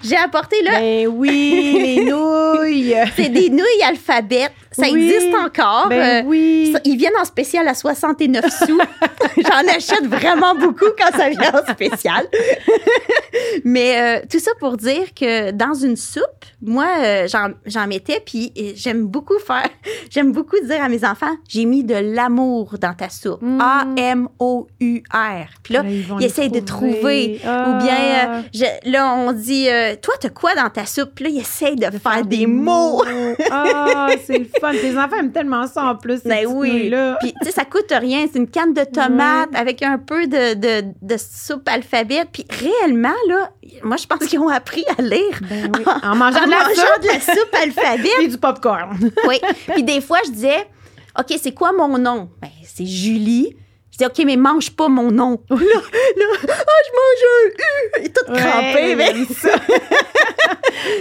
[0.02, 2.94] J'ai apporté, là, Ben oui, les nouilles.
[3.14, 4.48] c'est des nouilles alphabet.
[4.72, 5.04] Ça Oui.
[5.10, 5.88] existe encore.
[5.88, 6.74] Ben Euh, oui.
[6.84, 8.78] ils viennent en spécial à 69 sous.
[9.36, 12.26] J'en achète vraiment beaucoup quand ça vient en spécial.
[13.64, 16.24] Mais euh, tout ça pour dire que dans une soupe,
[16.62, 19.68] moi, euh, j'en- mettais, puis j'aime beaucoup faire,
[20.10, 23.42] j'aime beaucoup dire à mes enfants, j'ai mis de l'amour dans ta soupe.
[23.42, 23.60] Mm.
[23.60, 25.46] A-M-O-U-R.
[25.62, 27.40] Puis là, ils essayent de trouver.
[27.44, 27.68] Ah.
[27.70, 29.66] Ou bien, euh, je- là, on dit,
[30.02, 31.10] toi, t'as quoi dans ta soupe?
[31.14, 33.02] Puis là, ils essayent de, faire, des mots.
[33.50, 34.72] Ah, c'est le fun.
[34.72, 36.22] Tes enfants aiment tellement ça en plus.
[36.24, 36.70] Ben oui.
[36.70, 37.16] nouilles-là.
[37.20, 38.26] Puis, tu sais, ça coûte rien.
[38.32, 42.24] C'est une canne de tomates avec un peu de, de, de soupe alphabet.
[42.32, 43.50] Puis, réellement, là,
[43.82, 45.84] moi, je pense qu'ils ont appris à lire Ben oui.
[46.02, 48.08] En mangeant en de la mangeant soupe de la soupe alphabet.
[48.22, 48.98] et du popcorn.
[49.28, 49.38] oui.
[49.72, 50.66] Puis, des fois, je disais,
[51.18, 52.28] OK, c'est quoi mon nom?
[52.40, 53.56] Ben, c'est Julie.
[54.00, 55.42] Dis, OK, mais mange pas mon nom.
[55.50, 58.00] là, là, ah, je mange un U.
[58.00, 58.70] Il est tout crampé.
[58.80, 59.06] Ouais, mais...
[59.14, 59.50] j'aime ça.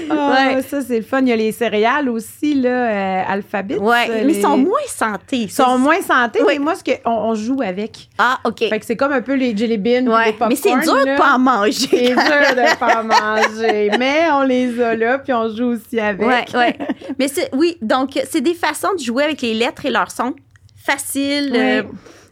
[0.10, 0.62] Ah, Ouais.
[0.64, 1.22] Ça, c'est le fun.
[1.22, 3.78] Il y a les céréales aussi, là, euh, alphabet.
[3.78, 5.38] Ouais, ça, mais ils sont moins santé.
[5.38, 6.54] Ils sont moins santé, Oui.
[6.54, 8.10] mais moi, ce que, on, on joue avec.
[8.18, 8.60] Ah, OK.
[8.68, 10.26] Fait que c'est comme un peu les jelly beans ou Ouais.
[10.26, 10.50] les popcorn.
[10.50, 11.06] Mais c'est dur là.
[11.06, 12.08] de pas en C'est manger.
[12.10, 13.92] dur de pas en manger.
[14.00, 16.28] Mais on les a là, puis on joue aussi avec.
[16.28, 16.78] Ouais, ouais.
[17.18, 20.34] Mais c'est, oui, donc, c'est des façons de jouer avec les lettres et leurs sons.
[20.84, 21.84] Facile, euh.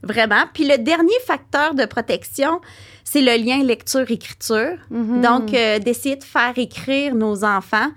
[0.03, 0.43] Vraiment.
[0.53, 2.61] Puis le dernier facteur de protection,
[3.03, 4.77] c'est le lien lecture-écriture.
[4.89, 5.21] Mhm.
[5.21, 7.89] Donc, euh, d'essayer de faire écrire nos enfants.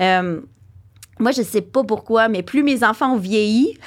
[0.00, 0.40] Euh,
[1.18, 3.78] moi, je sais pas pourquoi, mais plus mes enfants ont vieilli,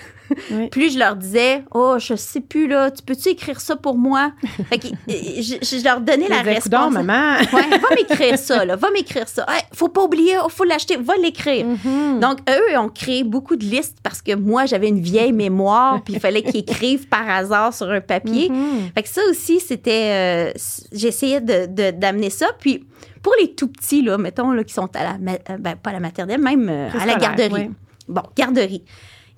[0.51, 0.67] Oui.
[0.69, 4.31] plus je leur disais, oh, je sais plus là, tu peux-tu écrire ça pour moi
[4.69, 6.93] Fait que, euh, je, je leur donnais la réponse.
[6.93, 7.37] maman.
[7.53, 9.45] Ouais, va m'écrire ça, là, va m'écrire ça.
[9.49, 11.65] Hey, faut pas oublier, oh, faut l'acheter, va l'écrire.
[11.65, 12.19] Mhm.
[12.19, 16.13] Donc, eux ont créé beaucoup de listes parce que moi, j'avais une vieille mémoire, puis
[16.15, 18.49] il fallait qu'ils écrivent par hasard sur un papier.
[18.49, 18.91] Mhm.
[18.95, 19.91] Fait que ça aussi, c'était.
[20.11, 20.51] euh,
[20.91, 22.47] J'essayais de- de- d'amener ça.
[22.59, 22.85] Puis
[23.21, 25.09] pour les tout petits, là, mettons, là, qui sont à la.
[25.13, 27.69] euh, Ben, pas à la maternelle, même euh, à la garderie.
[28.07, 28.83] Bon, garderie.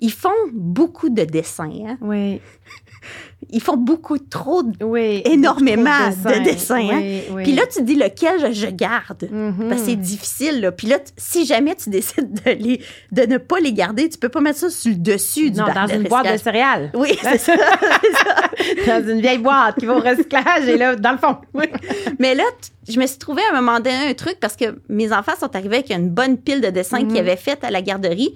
[0.00, 1.70] Ils font beaucoup de dessins.
[1.86, 1.96] hein.
[2.00, 2.40] Oui,
[3.50, 5.22] Ils font beaucoup trop oui.
[5.26, 5.90] Énormément
[6.22, 6.98] Beaucoup de dessins, hein.
[7.00, 7.42] Oui, oui.
[7.42, 9.28] Puis là, tu dis lequel je, garde.
[9.30, 9.68] Mhm.
[9.68, 10.72] Parce que c'est difficile, là.
[10.72, 12.80] Puis là, t- si jamais tu décides de, les,
[13.12, 15.66] de ne pas les garder, tu peux pas mettre ça sur le dessus du Non,
[15.74, 16.90] dans de une boîte de céréales.
[16.94, 17.54] Oui, c'est ça.
[17.56, 19.00] c'est ça.
[19.00, 21.36] dans une vieille boîte qui va au recyclage et là, dans le fond.
[21.54, 21.66] Oui.
[22.18, 24.78] Mais là, t- je me suis trouvé à un moment donné un truc parce que
[24.88, 27.08] mes enfants sont arrivés avec une bonne pile de dessins Mhm.
[27.08, 28.34] qu'ils avaient fait à la garderie.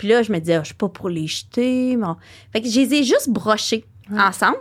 [0.00, 1.94] Puis là, je me disais, Ah, je suis pas pour les jeter.
[1.98, 2.16] Bon.
[2.54, 4.56] Fait que je les ai juste brochés ensemble.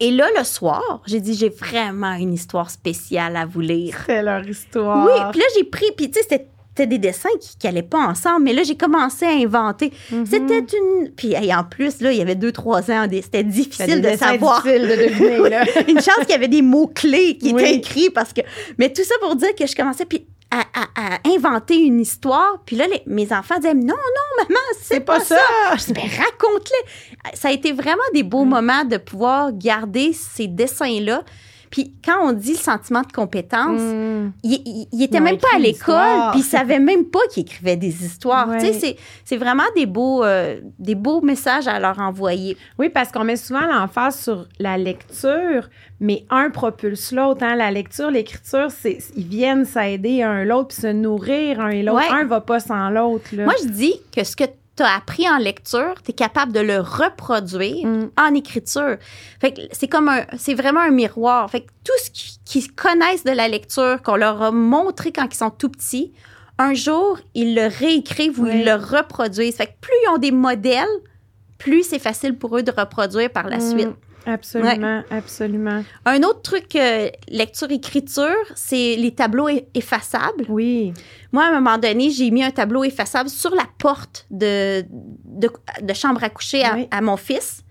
[0.00, 3.94] Et là, le soir, j'ai dit, j'ai vraiment une histoire spéciale à vous lire.
[4.06, 5.04] C'est leur histoire.
[5.06, 8.44] Oui, puis là, j'ai pris, puis tu sais, c'était des dessins qui n'allaient pas ensemble,
[8.44, 9.92] mais là, j'ai commencé à inventer.
[10.10, 10.24] Mhm.
[10.24, 11.10] C'était une...
[11.14, 14.62] Puis hey, en plus, là, il y avait deux, trois ans, c'était difficile de savoir.
[14.62, 15.64] difficiles de deviner, là.
[15.86, 17.60] Une chance qu'il y avait des mots-clés qui Oui.
[17.60, 18.40] étaient écrits parce que...
[18.78, 22.62] Mais tout ça pour dire que je commençais puis à, à- à inventer une histoire.
[22.64, 25.36] Puis là, les- mes enfants disaient, non, non, maman, c'est pas, pas ça.
[25.36, 25.76] ça.
[25.76, 27.36] Je dis, ben, raconte-les.
[27.36, 31.22] Ça a été vraiment des beaux moments de pouvoir garder ces dessins-là.
[31.70, 34.32] Puis quand on dit le sentiment de compétence, Mm.
[34.42, 37.76] il, il- il était même pas à l'école, puis il savait même pas qu'il écrivait
[37.76, 38.48] des histoires.
[38.48, 38.58] Ouais.
[38.58, 42.56] Tu sais, c'est- vraiment des beaux, euh, des beaux messages à leur envoyer.
[42.78, 45.68] Oui, parce qu'on met souvent l'emphase sur la lecture,
[46.00, 47.42] mais un propulse l'autre.
[47.44, 47.56] Hein?
[47.56, 51.98] La lecture, l'écriture, c'est ils viennent s'aider un l'autre, puis se nourrir un et l'autre.
[51.98, 52.20] Ouais.
[52.20, 53.28] Un va pas sans l'autre.
[53.34, 54.44] Moi, je dis que ce que
[54.78, 58.10] tu as appris en lecture, tu es capable de le reproduire Mm.
[58.16, 58.96] en écriture.
[59.40, 61.50] Fait que c'est comme un, c'est vraiment un miroir.
[61.50, 65.26] Fait que tout ce qui- qu'ils connaissent de la lecture, qu'on leur a montré quand
[65.30, 66.12] ils sont tout petits,
[66.58, 68.50] un jour, ils le réécrivent ou Oui.
[68.54, 69.56] ils le reproduisent.
[69.56, 70.86] Fait que plus ils ont des modèles,
[71.58, 73.70] plus c'est facile pour eux de reproduire par la Mm.
[73.70, 73.88] suite.
[74.26, 75.82] Absolument, absolument.
[76.04, 80.44] Un autre truc, euh, lecture-écriture, c'est les tableaux effaçables.
[80.48, 80.92] Oui.
[81.32, 84.84] Moi, à un moment donné, j'ai mis un tableau effaçable sur la porte de,
[85.24, 85.50] de,
[85.80, 86.88] de chambre à coucher à, Oui.
[86.90, 87.62] à mon fils.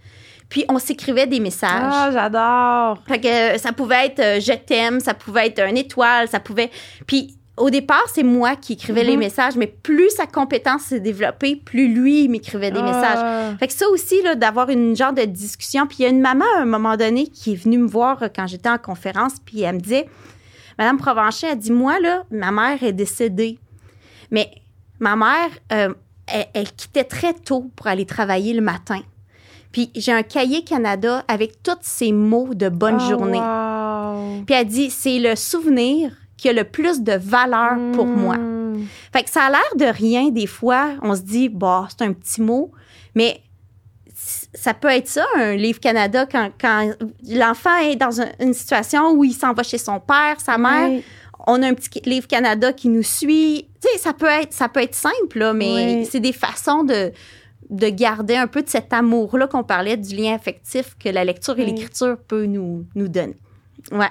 [0.50, 1.92] Puis, on s'écrivait des messages.
[1.94, 3.04] Ah, j'adore.
[3.08, 6.40] Fait que euh, ça pouvait être euh, je t'aime, ça pouvait être une étoile, ça
[6.40, 6.72] pouvait.
[7.06, 9.20] Puis au départ, c'est moi qui écrivais les Mhm.
[9.20, 13.20] messages, mais plus sa compétence s'est développée, plus lui il m'écrivait des messages.
[13.22, 13.58] Ah.
[13.60, 15.88] Fait que ça aussi, là, d'avoir une genre de discussion.
[15.88, 18.22] Puis il y a une maman à un moment donné qui est venue me voir
[18.24, 20.08] euh, quand j'étais en conférence, puis elle me disait
[20.78, 23.58] Madame Provencher, elle dit Moi, là, ma mère est décédée.
[24.30, 24.52] Mais
[25.00, 25.94] ma mère, euh,
[26.28, 29.00] elle, elle quittait très tôt pour aller travailler le matin.
[29.72, 33.40] Puis j'ai un cahier Canada avec tous ces mots de bonne Ah, journée.
[33.40, 34.44] wow.
[34.46, 38.38] Puis elle dit C'est le souvenir qui a le plus de valeur pour moi.
[38.38, 38.86] Mm.
[39.12, 40.92] Fait que ça a l'air de rien des fois.
[41.02, 42.72] On se dit, bah, c'est un petit mot,
[43.16, 43.42] mais
[44.54, 46.92] ça peut être ça, un livre Canada, quand, quand
[47.30, 50.90] l'enfant est dans un- une situation où il s'en va chez son père, sa mère.
[50.90, 51.04] Oui.
[51.48, 53.68] On a un petit livre Canada qui nous suit.
[53.82, 56.06] Tu sais, ça peut être, ça peut être simple, là, mais Oui.
[56.12, 57.12] c'est des façons de,
[57.70, 61.58] de garder un peu de cet amour-là qu'on parlait, du lien affectif que la lecture
[61.58, 61.72] et Oui.
[61.72, 63.38] l'écriture peut nous, nous donner.
[63.92, 64.10] Ouais.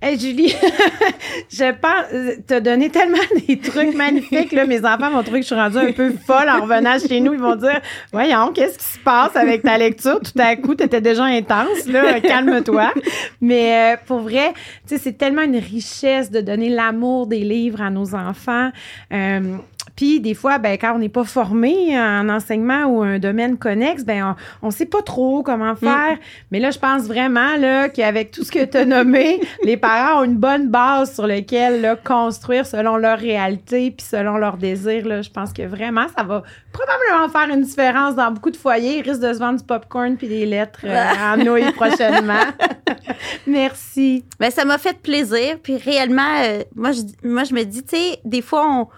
[0.00, 0.54] Hey, Julie,
[1.50, 3.18] je pense, t'as donné tellement
[3.48, 4.66] des trucs magnifiques, là.
[4.66, 7.34] Mes enfants vont trouver que je suis rendue un peu folle en revenant chez nous.
[7.34, 7.80] Ils vont dire,
[8.12, 10.20] voyons, qu'est-ce qui se passe avec ta lecture?
[10.20, 12.20] Tout à coup, t'étais déjà intense, là.
[12.20, 12.92] Calme-toi.
[13.40, 14.52] Mais euh, pour vrai,
[14.86, 18.70] tu sais, c'est tellement une richesse de donner l'amour des livres à nos enfants.
[19.12, 19.56] Euh,
[19.96, 24.04] Puis des fois, ben, quand on n'est pas formé en enseignement ou un domaine connexe,
[24.04, 25.76] ben, on ne sait pas trop comment mm.
[25.76, 26.18] faire.
[26.50, 30.20] Mais là, je pense vraiment là, qu'avec tout ce que tu as nommé, les parents
[30.20, 35.06] ont une bonne base sur laquelle là, construire selon leur réalité puis selon leurs désirs.
[35.06, 35.22] Là.
[35.22, 36.42] Je pense que vraiment, ça va
[36.72, 38.98] probablement faire une différence dans beaucoup de foyers.
[38.98, 42.44] Ils risquent de se vendre du popcorn puis des lettres euh, en nouilles prochainement.
[43.46, 44.24] Merci.
[44.38, 45.56] Ben, ça m'a fait plaisir.
[45.62, 48.88] Puis réellement, euh, moi, je, moi, je me dis, tu sais, des fois, on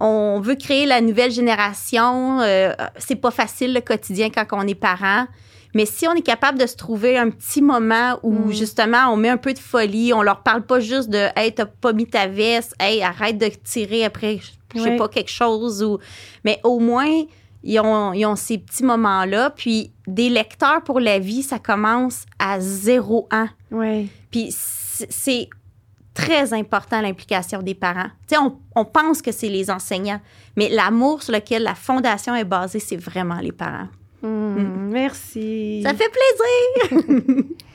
[0.00, 2.40] on veut créer la nouvelle génération.
[2.40, 5.26] Euh, c'est pas facile le quotidien quand on est parent.
[5.74, 8.52] Mais si on est capable de se trouver un petit moment où mm.
[8.52, 11.66] justement on met un peu de folie, on leur parle pas juste de Hey, t'as
[11.66, 14.40] pas mis ta veste, hey, arrête de tirer après,
[14.74, 15.82] je sais pas, quelque chose.
[15.82, 15.98] Ou...
[16.44, 17.22] Mais au moins,
[17.62, 19.50] ils ont, ils ont ces petits moments-là.
[19.50, 23.48] Puis des lecteurs pour la vie, ça commence à zéro ans.
[23.70, 24.08] Oui.
[24.30, 25.48] Puis c'est
[26.14, 28.10] très important l'implication des parents.
[28.28, 30.20] Tu sais, on, on, pense que c'est les enseignants,
[30.56, 33.88] mais l'amour sur lequel la fondation est basée, c'est vraiment les parents.
[34.22, 35.82] Hmm, merci.
[35.82, 37.44] Ça fait plaisir.